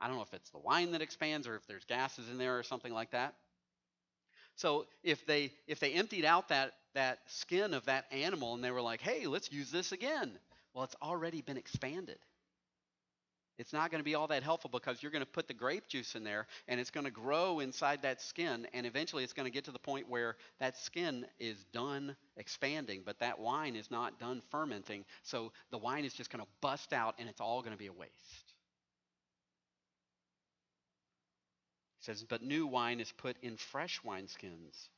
I 0.00 0.08
don't 0.08 0.16
know 0.16 0.22
if 0.22 0.34
it's 0.34 0.50
the 0.50 0.58
wine 0.58 0.92
that 0.92 1.02
expands 1.02 1.46
or 1.46 1.54
if 1.54 1.66
there's 1.68 1.84
gases 1.84 2.28
in 2.30 2.38
there 2.38 2.58
or 2.58 2.64
something 2.64 2.92
like 2.92 3.12
that. 3.12 3.34
So 4.56 4.86
if 5.02 5.24
they 5.26 5.52
if 5.66 5.80
they 5.80 5.92
emptied 5.92 6.24
out 6.24 6.48
that 6.48 6.72
that 6.94 7.20
skin 7.30 7.74
of 7.74 7.84
that 7.86 8.06
animal 8.10 8.54
and 8.54 8.64
they 8.64 8.70
were 8.70 8.82
like, 8.82 9.00
"Hey, 9.00 9.26
let's 9.26 9.52
use 9.52 9.70
this 9.70 9.92
again," 9.92 10.38
well, 10.72 10.84
it's 10.84 10.96
already 11.02 11.42
been 11.42 11.56
expanded 11.58 12.18
it's 13.58 13.72
not 13.72 13.90
going 13.90 14.00
to 14.00 14.04
be 14.04 14.14
all 14.14 14.26
that 14.26 14.42
helpful 14.42 14.70
because 14.70 15.02
you're 15.02 15.12
going 15.12 15.24
to 15.24 15.30
put 15.30 15.48
the 15.48 15.54
grape 15.54 15.88
juice 15.88 16.14
in 16.14 16.24
there 16.24 16.46
and 16.68 16.78
it's 16.78 16.90
going 16.90 17.06
to 17.06 17.10
grow 17.10 17.60
inside 17.60 18.02
that 18.02 18.20
skin 18.20 18.66
and 18.74 18.86
eventually 18.86 19.24
it's 19.24 19.32
going 19.32 19.46
to 19.46 19.52
get 19.52 19.64
to 19.64 19.70
the 19.70 19.78
point 19.78 20.08
where 20.08 20.36
that 20.60 20.76
skin 20.76 21.26
is 21.38 21.64
done 21.72 22.14
expanding 22.36 23.02
but 23.04 23.18
that 23.20 23.38
wine 23.38 23.74
is 23.74 23.90
not 23.90 24.20
done 24.20 24.42
fermenting. 24.50 25.04
So 25.22 25.52
the 25.70 25.78
wine 25.78 26.04
is 26.04 26.12
just 26.12 26.30
going 26.30 26.44
to 26.44 26.50
bust 26.60 26.92
out 26.92 27.14
and 27.18 27.28
it's 27.28 27.40
all 27.40 27.62
going 27.62 27.72
to 27.72 27.78
be 27.78 27.86
a 27.86 27.92
waste. 27.92 28.12
It 32.00 32.04
says 32.04 32.24
but 32.28 32.42
new 32.42 32.66
wine 32.66 33.00
is 33.00 33.10
put 33.10 33.36
in 33.42 33.56
fresh 33.56 34.00
wineskins 34.04 34.88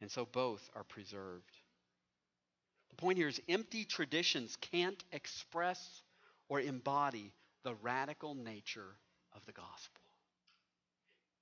and 0.00 0.10
so 0.10 0.24
both 0.24 0.70
are 0.74 0.84
preserved. 0.84 1.52
The 2.90 2.96
point 2.96 3.18
here 3.18 3.28
is 3.28 3.42
empty 3.46 3.84
traditions 3.84 4.56
can't 4.56 5.02
express 5.12 6.02
or 6.48 6.60
embody 6.60 7.32
the 7.64 7.74
radical 7.74 8.34
nature 8.34 8.96
of 9.34 9.44
the 9.46 9.52
gospel. 9.52 10.02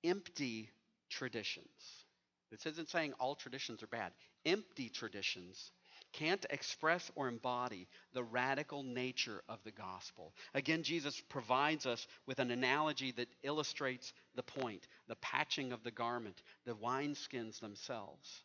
Empty 0.03 0.69
traditions. 1.09 2.05
This 2.51 2.65
isn't 2.65 2.89
saying 2.89 3.13
all 3.19 3.35
traditions 3.35 3.81
are 3.83 3.87
bad. 3.87 4.11
Empty 4.45 4.89
traditions 4.89 5.71
can't 6.13 6.45
express 6.49 7.11
or 7.15 7.27
embody 7.27 7.87
the 8.13 8.23
radical 8.23 8.83
nature 8.83 9.41
of 9.49 9.59
the 9.63 9.71
gospel. 9.71 10.33
Again, 10.53 10.83
Jesus 10.83 11.21
provides 11.27 11.85
us 11.85 12.07
with 12.25 12.39
an 12.39 12.51
analogy 12.51 13.11
that 13.13 13.27
illustrates 13.43 14.13
the 14.35 14.43
point 14.43 14.87
the 15.07 15.17
patching 15.17 15.73
of 15.73 15.83
the 15.83 15.91
garment, 15.91 16.41
the 16.65 16.75
wineskins 16.75 17.59
themselves. 17.59 18.43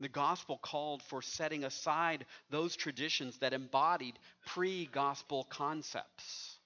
The 0.00 0.08
gospel 0.08 0.58
called 0.58 1.02
for 1.02 1.22
setting 1.22 1.64
aside 1.64 2.26
those 2.50 2.76
traditions 2.76 3.38
that 3.38 3.54
embodied 3.54 4.18
pre 4.44 4.86
gospel 4.86 5.44
concepts. 5.44 6.58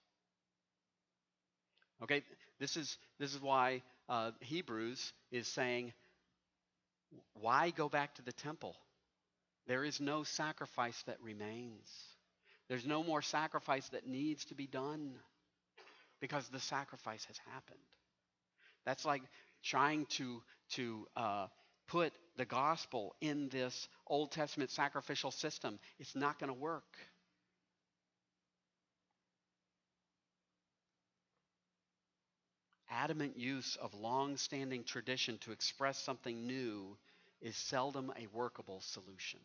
Okay, 2.02 2.22
this 2.58 2.76
is 2.76 2.98
this 3.18 3.34
is 3.34 3.40
why 3.40 3.82
uh, 4.08 4.32
Hebrews 4.40 5.12
is 5.30 5.46
saying, 5.46 5.92
why 7.34 7.70
go 7.70 7.88
back 7.88 8.14
to 8.16 8.22
the 8.22 8.32
temple? 8.32 8.74
There 9.66 9.84
is 9.84 10.00
no 10.00 10.24
sacrifice 10.24 11.00
that 11.06 11.22
remains. 11.22 11.88
There's 12.68 12.86
no 12.86 13.04
more 13.04 13.22
sacrifice 13.22 13.88
that 13.90 14.06
needs 14.06 14.44
to 14.46 14.54
be 14.54 14.66
done 14.66 15.12
because 16.20 16.48
the 16.48 16.60
sacrifice 16.60 17.24
has 17.26 17.38
happened. 17.52 17.78
That's 18.84 19.04
like 19.04 19.22
trying 19.62 20.06
to 20.06 20.42
to 20.70 21.06
uh, 21.16 21.46
put 21.90 22.12
the 22.36 22.44
gospel 22.44 23.14
in 23.20 23.48
this 23.48 23.88
Old 24.06 24.30
Testament 24.30 24.70
sacrificial 24.70 25.30
system. 25.30 25.78
It's 25.98 26.14
not 26.14 26.38
going 26.38 26.52
to 26.52 26.58
work. 26.58 26.84
adamant 32.92 33.38
use 33.38 33.76
of 33.80 33.94
long 33.94 34.36
standing 34.36 34.84
tradition 34.84 35.38
to 35.38 35.52
express 35.52 35.98
something 35.98 36.46
new 36.46 36.96
is 37.40 37.56
seldom 37.56 38.12
a 38.18 38.26
workable 38.36 38.80
solution. 38.80 39.40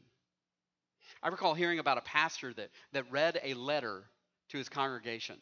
I 1.22 1.30
recall 1.30 1.54
hearing 1.54 1.80
about 1.80 1.98
a 1.98 2.02
pastor 2.02 2.54
that, 2.54 2.70
that 2.92 3.10
read 3.12 3.40
a 3.44 3.54
letter 3.54 4.04
to 4.50 4.58
his 4.58 4.68
congregation. 4.68 5.38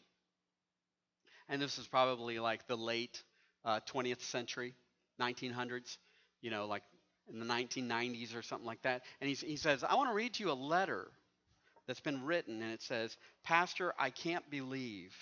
And 1.48 1.60
this 1.60 1.78
is 1.78 1.86
probably 1.86 2.38
like 2.38 2.66
the 2.66 2.76
late 2.76 3.22
uh, 3.64 3.80
20th 3.90 4.20
century, 4.20 4.74
1900s, 5.20 5.96
you 6.40 6.50
know, 6.50 6.66
like 6.66 6.82
in 7.32 7.38
the 7.38 7.46
1990s 7.46 8.36
or 8.36 8.42
something 8.42 8.66
like 8.66 8.82
that. 8.82 9.02
And 9.20 9.28
he, 9.28 9.34
he 9.34 9.56
says, 9.56 9.84
I 9.84 9.94
want 9.94 10.10
to 10.10 10.14
read 10.14 10.34
to 10.34 10.44
you 10.44 10.50
a 10.50 10.54
letter 10.54 11.08
that's 11.86 12.00
been 12.00 12.24
written, 12.24 12.62
and 12.62 12.72
it 12.72 12.82
says, 12.82 13.16
Pastor, 13.44 13.92
I 13.98 14.10
can't 14.10 14.48
believe 14.50 15.14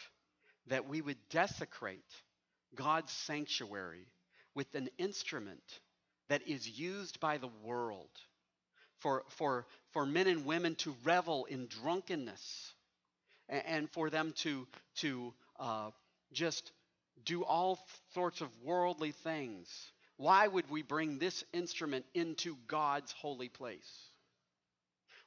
that 0.68 0.88
we 0.88 1.00
would 1.00 1.18
desecrate 1.30 2.00
God's 2.74 3.12
sanctuary 3.12 4.06
with 4.54 4.74
an 4.74 4.88
instrument 4.98 5.80
that 6.28 6.46
is 6.46 6.68
used 6.68 7.20
by 7.20 7.38
the 7.38 7.50
world 7.64 8.10
for, 9.00 9.24
for, 9.28 9.66
for 9.92 10.06
men 10.06 10.28
and 10.28 10.46
women 10.46 10.76
to 10.76 10.94
revel 11.04 11.44
in 11.46 11.66
drunkenness 11.66 12.74
and, 13.48 13.62
and 13.66 13.90
for 13.90 14.10
them 14.10 14.32
to, 14.38 14.66
to 14.96 15.34
uh, 15.58 15.90
just 16.32 16.70
do 17.24 17.44
all 17.44 17.78
sorts 18.14 18.40
of 18.40 18.48
worldly 18.62 19.12
things. 19.12 19.68
Why 20.22 20.46
would 20.46 20.70
we 20.70 20.82
bring 20.82 21.18
this 21.18 21.42
instrument 21.52 22.04
into 22.14 22.56
God's 22.68 23.10
holy 23.10 23.48
place? 23.48 23.90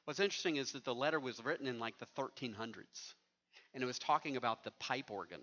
What's 0.06 0.20
interesting 0.20 0.56
is 0.56 0.72
that 0.72 0.86
the 0.86 0.94
letter 0.94 1.20
was 1.20 1.44
written 1.44 1.66
in 1.66 1.78
like 1.78 1.98
the 1.98 2.06
1300s, 2.18 3.12
and 3.74 3.82
it 3.82 3.86
was 3.86 3.98
talking 3.98 4.38
about 4.38 4.64
the 4.64 4.70
pipe 4.80 5.10
organ. 5.10 5.40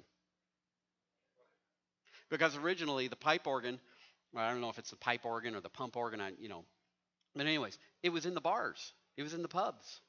Because 2.32 2.58
originally 2.58 3.08
the 3.08 3.16
pipe 3.16 3.46
organ, 3.46 3.80
well, 4.34 4.44
I 4.44 4.50
don't 4.50 4.60
know 4.60 4.72
if 4.72 4.80
it's 4.80 4.90
the 4.90 4.96
pipe 4.96 5.24
organ 5.24 5.54
or 5.54 5.60
the 5.60 5.70
pump 5.70 5.98
organ, 5.98 6.20
I, 6.20 6.32
you 6.40 6.50
know. 6.50 6.66
But 7.36 7.46
anyways, 7.46 7.78
it 8.02 8.10
was 8.10 8.26
in 8.26 8.34
the 8.34 8.42
bars. 8.42 8.92
It 9.18 9.22
was 9.22 9.36
in 9.36 9.44
the 9.44 9.48
pubs. 9.48 10.02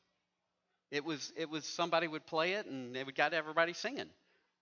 It 0.90 1.04
was 1.04 1.34
it 1.36 1.50
was 1.50 1.66
somebody 1.66 2.08
would 2.08 2.24
play 2.24 2.54
it 2.54 2.64
and 2.64 2.96
they 2.96 3.04
would 3.04 3.14
got 3.14 3.34
everybody 3.34 3.74
singing. 3.74 4.08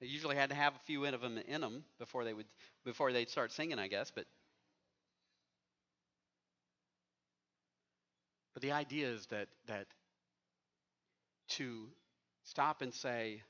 They 0.00 0.08
usually 0.08 0.34
had 0.34 0.50
to 0.50 0.56
have 0.56 0.74
a 0.74 0.80
few 0.86 1.04
of 1.04 1.20
them 1.20 1.38
in 1.38 1.60
them 1.60 1.84
before 2.00 2.24
they 2.24 2.34
would 2.34 2.46
before 2.84 3.12
they'd 3.12 3.30
start 3.30 3.52
singing, 3.52 3.78
I 3.78 3.86
guess. 3.86 4.10
But 4.10 4.26
but 8.62 8.68
the 8.68 8.72
idea 8.72 9.08
is 9.08 9.26
that 9.26 9.48
that 9.66 9.86
to 11.48 11.88
stop 12.44 12.80
and 12.80 12.94
say, 12.94 13.42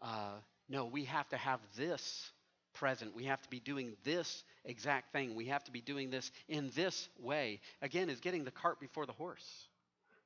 uh, 0.00 0.34
no, 0.68 0.86
we 0.86 1.04
have 1.04 1.28
to 1.30 1.36
have 1.36 1.60
this 1.76 2.30
present. 2.74 3.14
We 3.14 3.24
have 3.24 3.42
to 3.42 3.50
be 3.50 3.60
doing 3.60 3.96
this 4.04 4.44
exact 4.64 5.12
thing. 5.12 5.34
We 5.34 5.46
have 5.46 5.64
to 5.64 5.72
be 5.72 5.80
doing 5.80 6.10
this 6.10 6.30
in 6.48 6.70
this 6.74 7.08
way. 7.18 7.60
Again, 7.82 8.08
is 8.08 8.20
getting 8.20 8.44
the 8.44 8.50
cart 8.50 8.80
before 8.80 9.06
the 9.06 9.12
horse. 9.12 9.68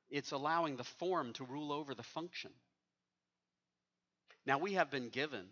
It's 0.09 0.31
allowing 0.31 0.77
the 0.77 0.83
form 0.83 1.33
to 1.33 1.43
rule 1.43 1.73
over 1.73 1.95
the 1.95 2.03
function. 2.03 2.51
Now, 4.45 4.59
we 4.59 4.73
have 4.73 4.91
been 4.91 5.09
given 5.09 5.45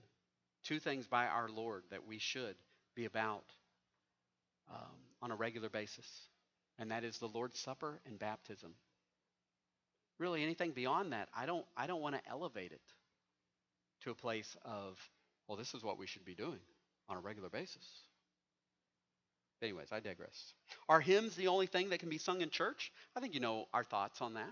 two 0.64 0.80
things 0.80 1.08
by 1.08 1.26
our 1.26 1.50
Lord 1.50 1.84
that 1.90 2.08
we 2.08 2.20
should 2.20 2.56
be 2.96 3.06
about 3.06 3.44
um, 4.72 4.78
on 5.22 5.32
a 5.32 5.36
regular 5.36 5.70
basis, 5.70 6.08
and 6.80 6.92
that 6.92 7.04
is 7.04 7.18
the 7.18 7.28
Lord's 7.28 7.60
Supper 7.60 8.00
and 8.06 8.18
baptism. 8.20 8.74
Really, 10.20 10.44
anything 10.44 10.72
beyond 10.72 11.14
that, 11.14 11.30
I 11.36 11.46
don't, 11.46 11.66
I 11.76 11.88
don't 11.88 12.02
want 12.02 12.16
to 12.16 12.22
elevate 12.30 12.72
it 12.72 12.82
to 14.04 14.12
a 14.12 14.16
place 14.16 14.56
of, 14.64 14.98
well, 15.48 15.58
this 15.58 15.74
is 15.74 15.84
what 15.84 15.98
we 15.98 16.08
should 16.08 16.26
be 16.26 16.36
doing 16.36 16.60
on 17.10 17.18
a 17.18 17.20
regular 17.20 17.50
basis. 17.50 17.88
Anyways, 19.62 19.92
I 19.92 20.02
digress. 20.02 20.54
Are 20.90 21.00
hymns 21.00 21.36
the 21.36 21.48
only 21.48 21.68
thing 21.68 21.90
that 21.90 22.00
can 22.00 22.10
be 22.10 22.18
sung 22.18 22.42
in 22.42 22.50
church? 22.50 22.92
I 23.16 23.22
think 23.22 23.34
you 23.34 23.40
know 23.40 23.66
our 23.74 23.84
thoughts 23.84 24.22
on 24.22 24.34
that. 24.34 24.52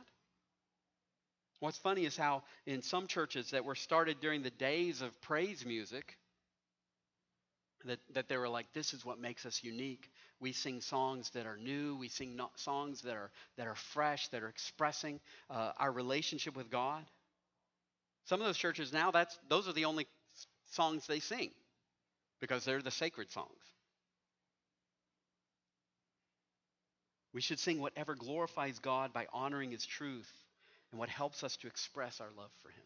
What's 1.59 1.77
funny 1.77 2.05
is 2.05 2.17
how 2.17 2.43
in 2.65 2.81
some 2.81 3.07
churches 3.07 3.51
that 3.51 3.65
were 3.65 3.75
started 3.75 4.19
during 4.19 4.41
the 4.41 4.49
days 4.49 5.01
of 5.01 5.19
praise 5.21 5.65
music, 5.65 6.17
that, 7.85 7.99
that 8.13 8.29
they 8.29 8.37
were 8.37 8.49
like, 8.49 8.67
this 8.73 8.93
is 8.93 9.05
what 9.05 9.19
makes 9.19 9.45
us 9.45 9.61
unique. 9.63 10.09
We 10.41 10.53
sing 10.53 10.81
songs 10.81 11.29
that 11.29 11.45
are 11.45 11.55
new. 11.55 11.95
We 11.95 12.09
sing 12.09 12.35
no- 12.35 12.49
songs 12.55 13.01
that 13.03 13.13
are, 13.15 13.31
that 13.57 13.67
are 13.67 13.75
fresh, 13.75 14.27
that 14.29 14.41
are 14.41 14.49
expressing 14.49 15.19
uh, 15.51 15.71
our 15.77 15.91
relationship 15.91 16.57
with 16.57 16.71
God. 16.71 17.05
Some 18.25 18.41
of 18.41 18.47
those 18.47 18.57
churches 18.57 18.91
now, 18.91 19.11
that's, 19.11 19.37
those 19.49 19.67
are 19.67 19.73
the 19.73 19.85
only 19.85 20.07
songs 20.71 21.05
they 21.05 21.19
sing 21.19 21.51
because 22.39 22.65
they're 22.65 22.81
the 22.81 22.91
sacred 22.91 23.29
songs. 23.31 23.49
We 27.33 27.41
should 27.41 27.59
sing 27.59 27.79
whatever 27.79 28.15
glorifies 28.15 28.79
God 28.79 29.13
by 29.13 29.27
honoring 29.31 29.71
His 29.71 29.85
truth 29.85 30.29
and 30.91 30.99
what 30.99 31.09
helps 31.09 31.43
us 31.43 31.55
to 31.57 31.67
express 31.67 32.19
our 32.19 32.29
love 32.35 32.51
for 32.63 32.69
Him. 32.69 32.83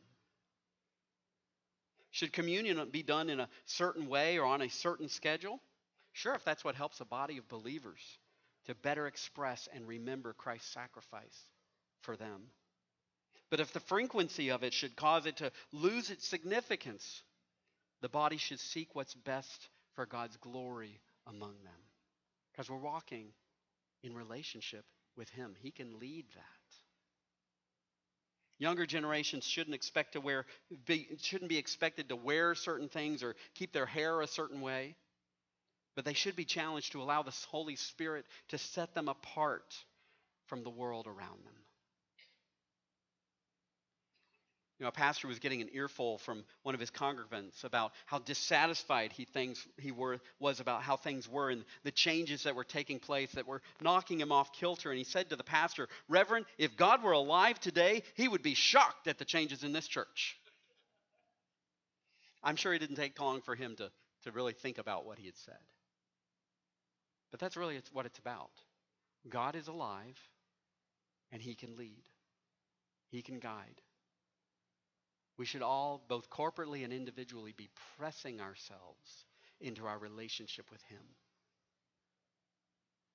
Should 2.11 2.33
communion 2.33 2.89
be 2.91 3.03
done 3.03 3.29
in 3.29 3.39
a 3.39 3.49
certain 3.65 4.07
way 4.07 4.39
or 4.39 4.45
on 4.45 4.61
a 4.61 4.69
certain 4.69 5.09
schedule? 5.09 5.59
Sure, 6.15 6.33
if 6.33 6.45
that's 6.45 6.63
what 6.63 6.75
helps 6.75 7.01
a 7.01 7.05
body 7.05 7.37
of 7.37 7.49
believers 7.49 7.99
to 8.67 8.73
better 8.73 9.05
express 9.05 9.67
and 9.73 9.85
remember 9.85 10.31
Christ's 10.31 10.73
sacrifice 10.73 11.45
for 12.03 12.15
them. 12.15 12.43
But 13.51 13.59
if 13.59 13.73
the 13.73 13.81
frequency 13.81 14.49
of 14.49 14.63
it 14.63 14.73
should 14.73 14.95
cause 14.95 15.25
it 15.25 15.37
to 15.37 15.51
lose 15.73 16.09
its 16.09 16.25
significance, 16.25 17.21
the 18.01 18.07
body 18.07 18.37
should 18.37 18.61
seek 18.61 18.95
what's 18.95 19.13
best 19.13 19.67
for 19.95 20.05
God's 20.05 20.37
glory 20.37 21.01
among 21.27 21.53
them. 21.65 21.83
Because 22.53 22.69
we're 22.69 22.77
walking 22.77 23.27
in 24.01 24.15
relationship 24.15 24.85
with 25.17 25.29
Him. 25.31 25.53
He 25.61 25.71
can 25.71 25.99
lead 25.99 26.25
that. 26.35 26.77
Younger 28.57 28.85
generations 28.85 29.45
shouldn't 29.45 29.75
expect 29.75 30.13
to 30.13 30.21
wear 30.21 30.45
be, 30.85 31.09
shouldn't 31.21 31.49
be 31.49 31.57
expected 31.57 32.07
to 32.07 32.15
wear 32.15 32.55
certain 32.55 32.87
things 32.87 33.21
or 33.21 33.35
keep 33.53 33.73
their 33.73 33.85
hair 33.85 34.21
a 34.21 34.27
certain 34.27 34.61
way. 34.61 34.95
But 35.95 36.05
they 36.05 36.13
should 36.13 36.35
be 36.35 36.45
challenged 36.45 36.91
to 36.91 37.01
allow 37.01 37.23
the 37.23 37.35
Holy 37.47 37.75
Spirit 37.75 38.25
to 38.49 38.57
set 38.57 38.93
them 38.93 39.07
apart 39.07 39.75
from 40.47 40.63
the 40.63 40.69
world 40.69 41.07
around 41.07 41.43
them. 41.45 41.55
You 44.77 44.83
know, 44.83 44.89
a 44.89 44.91
pastor 44.91 45.29
was 45.29 45.39
getting 45.39 45.61
an 45.61 45.69
earful 45.71 46.17
from 46.17 46.43
one 46.63 46.75
of 46.75 46.81
his 46.81 46.91
congregants 46.91 47.63
about 47.63 47.93
how 48.05 48.19
dissatisfied 48.19 49.13
he 49.13 49.23
things 49.23 49.65
he 49.79 49.91
were 49.91 50.19
was 50.39 50.59
about 50.59 50.81
how 50.81 50.97
things 50.97 51.29
were 51.29 51.49
and 51.49 51.63
the 51.83 51.91
changes 51.91 52.43
that 52.43 52.55
were 52.55 52.65
taking 52.65 52.99
place 52.99 53.31
that 53.31 53.47
were 53.47 53.61
knocking 53.79 54.19
him 54.19 54.33
off 54.33 54.51
kilter. 54.51 54.89
And 54.89 54.97
he 54.97 55.05
said 55.05 55.29
to 55.29 55.37
the 55.37 55.45
pastor, 55.45 55.87
Reverend, 56.09 56.45
if 56.57 56.75
God 56.75 57.03
were 57.03 57.13
alive 57.13 57.57
today, 57.61 58.03
he 58.15 58.27
would 58.27 58.43
be 58.43 58.53
shocked 58.53 59.07
at 59.07 59.17
the 59.17 59.23
changes 59.23 59.63
in 59.63 59.71
this 59.71 59.87
church. 59.87 60.37
I'm 62.43 62.57
sure 62.57 62.73
it 62.73 62.79
didn't 62.79 62.97
take 62.97 63.17
long 63.17 63.41
for 63.41 63.55
him 63.55 63.77
to, 63.77 63.89
to 64.25 64.31
really 64.31 64.53
think 64.53 64.77
about 64.77 65.05
what 65.05 65.19
he 65.19 65.25
had 65.25 65.37
said. 65.37 65.57
But 67.31 67.39
that's 67.39 67.57
really 67.57 67.79
what 67.91 68.05
it's 68.05 68.19
about. 68.19 68.51
God 69.27 69.55
is 69.55 69.67
alive, 69.67 70.19
and 71.31 71.41
he 71.41 71.55
can 71.55 71.75
lead, 71.75 72.03
he 73.09 73.21
can 73.21 73.39
guide. 73.39 73.81
We 75.37 75.45
should 75.45 75.61
all, 75.61 76.01
both 76.07 76.29
corporately 76.29 76.83
and 76.83 76.93
individually, 76.93 77.53
be 77.55 77.69
pressing 77.97 78.39
ourselves 78.39 79.25
into 79.59 79.85
our 79.85 79.97
relationship 79.97 80.65
with 80.71 80.81
Him. 80.83 81.01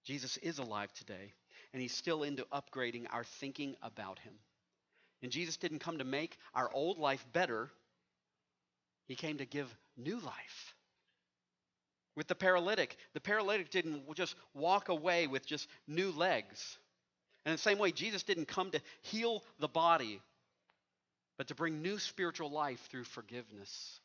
Jesus 0.05 0.37
is 0.39 0.59
alive 0.59 0.93
today, 0.93 1.33
and 1.73 1.81
He's 1.81 1.95
still 1.95 2.23
into 2.23 2.47
upgrading 2.53 3.07
our 3.11 3.25
thinking 3.25 3.77
about 3.83 4.19
Him. 4.19 4.35
And 5.23 5.33
Jesus 5.33 5.57
didn't 5.57 5.81
come 5.81 5.99
to 5.99 6.05
make 6.05 6.37
our 6.55 6.71
old 6.73 6.99
life 6.99 7.25
better, 7.33 7.71
He 9.07 9.15
came 9.15 9.39
to 9.39 9.47
give 9.47 9.75
new 9.97 10.19
life. 10.19 10.75
With 12.17 12.29
the 12.29 12.35
paralytic, 12.35 12.97
the 13.15 13.21
paralytic 13.21 13.71
didn't 13.71 14.15
just 14.15 14.35
walk 14.55 14.89
away 14.89 15.27
with 15.27 15.47
just 15.47 15.69
new 15.87 16.11
legs. 16.11 16.79
And 17.45 17.53
in 17.53 17.55
the 17.57 17.63
same 17.63 17.79
way, 17.79 17.93
Jesus 17.93 18.23
didn't 18.23 18.49
come 18.49 18.71
to 18.73 18.81
heal 19.03 19.43
the 19.59 19.69
body 19.69 20.21
but 21.41 21.49
to 21.49 21.55
bring 21.55 21.81
new 21.81 21.99
spiritual 21.99 22.51
life 22.51 22.87
through 22.91 23.03
forgiveness. 23.03 23.99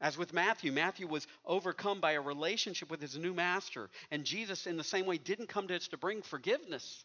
As 0.00 0.16
with 0.16 0.32
Matthew, 0.32 0.72
Matthew 0.72 1.06
was 1.06 1.26
overcome 1.44 2.00
by 2.00 2.12
a 2.12 2.20
relationship 2.22 2.90
with 2.90 3.02
his 3.02 3.18
new 3.18 3.34
master. 3.34 3.90
And 4.10 4.24
Jesus, 4.24 4.66
in 4.66 4.78
the 4.78 4.84
same 4.84 5.04
way, 5.04 5.18
didn't 5.18 5.50
come 5.50 5.68
to 5.68 5.76
us 5.76 5.88
to 5.88 5.98
bring 5.98 6.22
forgiveness, 6.22 7.04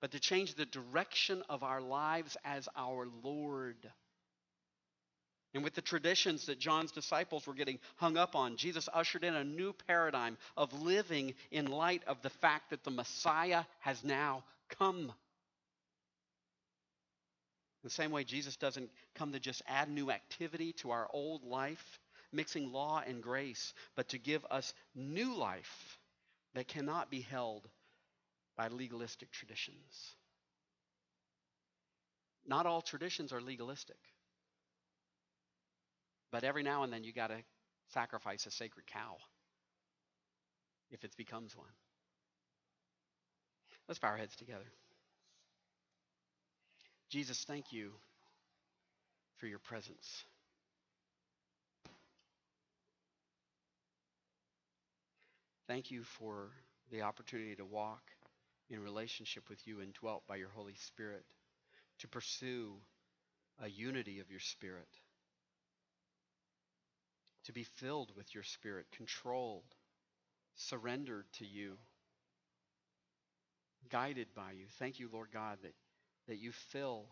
but 0.00 0.12
to 0.12 0.20
change 0.20 0.54
the 0.54 0.64
direction 0.64 1.42
of 1.48 1.64
our 1.64 1.80
lives 1.80 2.36
as 2.44 2.68
our 2.76 3.08
Lord. 3.24 3.90
And 5.58 5.64
with 5.64 5.74
the 5.74 5.82
traditions 5.82 6.46
that 6.46 6.60
John's 6.60 6.92
disciples 6.92 7.44
were 7.44 7.52
getting 7.52 7.80
hung 7.96 8.16
up 8.16 8.36
on, 8.36 8.56
Jesus 8.56 8.88
ushered 8.94 9.24
in 9.24 9.34
a 9.34 9.42
new 9.42 9.72
paradigm 9.88 10.38
of 10.56 10.72
living 10.82 11.34
in 11.50 11.66
light 11.66 12.04
of 12.06 12.22
the 12.22 12.30
fact 12.30 12.70
that 12.70 12.84
the 12.84 12.92
Messiah 12.92 13.64
has 13.80 14.04
now 14.04 14.44
come 14.68 15.12
the 17.82 17.90
same 17.90 18.12
way, 18.12 18.22
Jesus 18.22 18.56
doesn't 18.56 18.88
come 19.16 19.32
to 19.32 19.40
just 19.40 19.62
add 19.66 19.88
new 19.88 20.12
activity 20.12 20.74
to 20.74 20.92
our 20.92 21.08
old 21.12 21.42
life, 21.42 21.98
mixing 22.32 22.70
law 22.72 23.02
and 23.04 23.20
grace, 23.20 23.74
but 23.96 24.10
to 24.10 24.18
give 24.18 24.46
us 24.52 24.72
new 24.94 25.34
life 25.34 25.98
that 26.54 26.68
cannot 26.68 27.10
be 27.10 27.20
held 27.20 27.68
by 28.56 28.68
legalistic 28.68 29.32
traditions. 29.32 30.14
Not 32.46 32.64
all 32.66 32.80
traditions 32.80 33.32
are 33.32 33.40
legalistic. 33.40 33.98
But 36.30 36.44
every 36.44 36.62
now 36.62 36.82
and 36.82 36.92
then 36.92 37.04
you 37.04 37.12
got 37.12 37.28
to 37.28 37.38
sacrifice 37.92 38.46
a 38.46 38.50
sacred 38.50 38.86
cow 38.86 39.16
if 40.90 41.04
it 41.04 41.16
becomes 41.16 41.56
one. 41.56 41.66
Let's 43.88 43.98
bow 43.98 44.08
our 44.08 44.16
heads 44.16 44.36
together. 44.36 44.70
Jesus, 47.10 47.44
thank 47.44 47.72
you 47.72 47.92
for 49.38 49.46
your 49.46 49.58
presence. 49.58 50.24
Thank 55.66 55.90
you 55.90 56.02
for 56.02 56.50
the 56.90 57.02
opportunity 57.02 57.54
to 57.56 57.64
walk 57.64 58.02
in 58.70 58.80
relationship 58.80 59.48
with 59.48 59.66
you 59.66 59.80
and 59.80 59.92
dwelt 59.94 60.22
by 60.26 60.36
your 60.36 60.50
Holy 60.54 60.74
Spirit, 60.74 61.24
to 62.00 62.08
pursue 62.08 62.74
a 63.62 63.68
unity 63.68 64.20
of 64.20 64.30
your 64.30 64.40
Spirit, 64.40 64.88
to 67.48 67.52
be 67.54 67.64
filled 67.64 68.12
with 68.14 68.34
your 68.34 68.42
Spirit, 68.42 68.84
controlled, 68.94 69.74
surrendered 70.54 71.24
to 71.32 71.46
you, 71.46 71.78
guided 73.88 74.28
by 74.34 74.52
you. 74.52 74.66
Thank 74.78 75.00
you, 75.00 75.08
Lord 75.10 75.28
God, 75.32 75.56
that 75.62 75.72
that 76.26 76.36
you 76.36 76.52
fill 76.52 77.06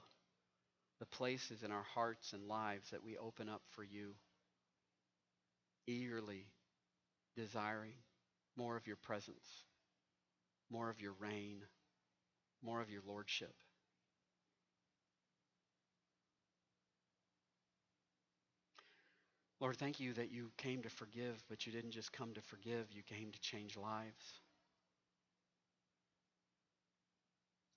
the 1.00 1.06
places 1.06 1.62
in 1.62 1.72
our 1.72 1.86
hearts 1.94 2.34
and 2.34 2.46
lives 2.46 2.90
that 2.90 3.02
we 3.02 3.16
open 3.16 3.48
up 3.48 3.62
for 3.70 3.82
you, 3.82 4.12
eagerly 5.86 6.44
desiring 7.34 7.94
more 8.56 8.76
of 8.76 8.86
your 8.86 8.96
presence, 8.96 9.64
more 10.70 10.90
of 10.90 11.00
your 11.00 11.14
reign, 11.18 11.62
more 12.62 12.82
of 12.82 12.90
your 12.90 13.02
lordship. 13.06 13.54
Lord, 19.60 19.76
thank 19.76 20.00
you 20.00 20.12
that 20.14 20.30
you 20.30 20.50
came 20.58 20.82
to 20.82 20.90
forgive, 20.90 21.42
but 21.48 21.66
you 21.66 21.72
didn't 21.72 21.92
just 21.92 22.12
come 22.12 22.34
to 22.34 22.42
forgive, 22.42 22.92
you 22.92 23.02
came 23.02 23.30
to 23.32 23.40
change 23.40 23.76
lives. 23.76 24.40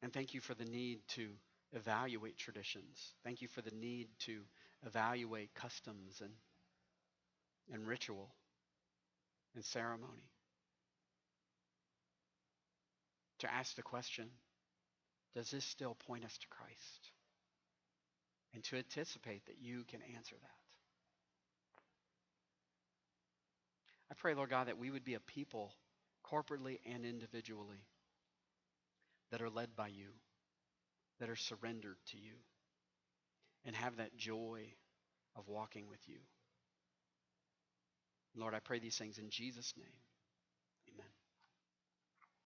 And 0.02 0.12
thank 0.12 0.34
you 0.34 0.42
for 0.42 0.54
the 0.54 0.66
need 0.66 1.00
to 1.10 1.30
evaluate 1.74 2.38
traditions. 2.38 3.14
Thank 3.24 3.42
you 3.42 3.48
for 3.48 3.62
the 3.62 3.74
need 3.76 4.08
to 4.20 4.42
evaluate 4.86 5.54
customs 5.54 6.22
and, 6.22 6.32
and 7.74 7.88
ritual 7.88 8.30
and 9.56 9.64
ceremony. 9.64 10.30
To 13.40 13.54
ask 13.54 13.76
the 13.76 13.82
question 13.82 14.30
does 15.36 15.52
this 15.52 15.64
still 15.64 15.96
point 16.08 16.26
us 16.26 16.38
to 16.38 16.48
Christ? 16.48 17.12
And 18.54 18.64
to 18.66 18.78
anticipate 18.78 19.46
that 19.46 19.62
you 19.62 19.84
can 19.88 20.02
answer 20.16 20.36
that. 20.42 20.68
I 24.12 24.16
pray, 24.16 24.34
Lord 24.34 24.49
God, 24.49 24.68
that 24.68 24.78
we 24.78 24.89
would 24.89 25.05
be 25.05 25.14
a 25.14 25.20
people, 25.20 25.74
corporately 26.26 26.80
and 26.86 27.05
individually, 27.05 27.86
that 29.32 29.41
are 29.41 29.49
led 29.49 29.76
by 29.76 29.88
you, 29.88 30.07
that 31.20 31.30
are 31.30 31.36
surrendered 31.36 31.97
to 32.12 32.18
you, 32.18 32.34
and 33.66 33.76
have 33.76 33.97
that 33.97 34.18
joy 34.18 34.66
of 35.36 35.47
walking 35.47 35.88
with 35.89 35.99
you. 36.07 36.20
Lord, 38.36 38.53
I 38.53 38.60
pray 38.60 38.80
these 38.80 38.97
things 38.97 39.18
in 39.18 39.30
Jesus' 39.30 39.74
name. 39.78 39.88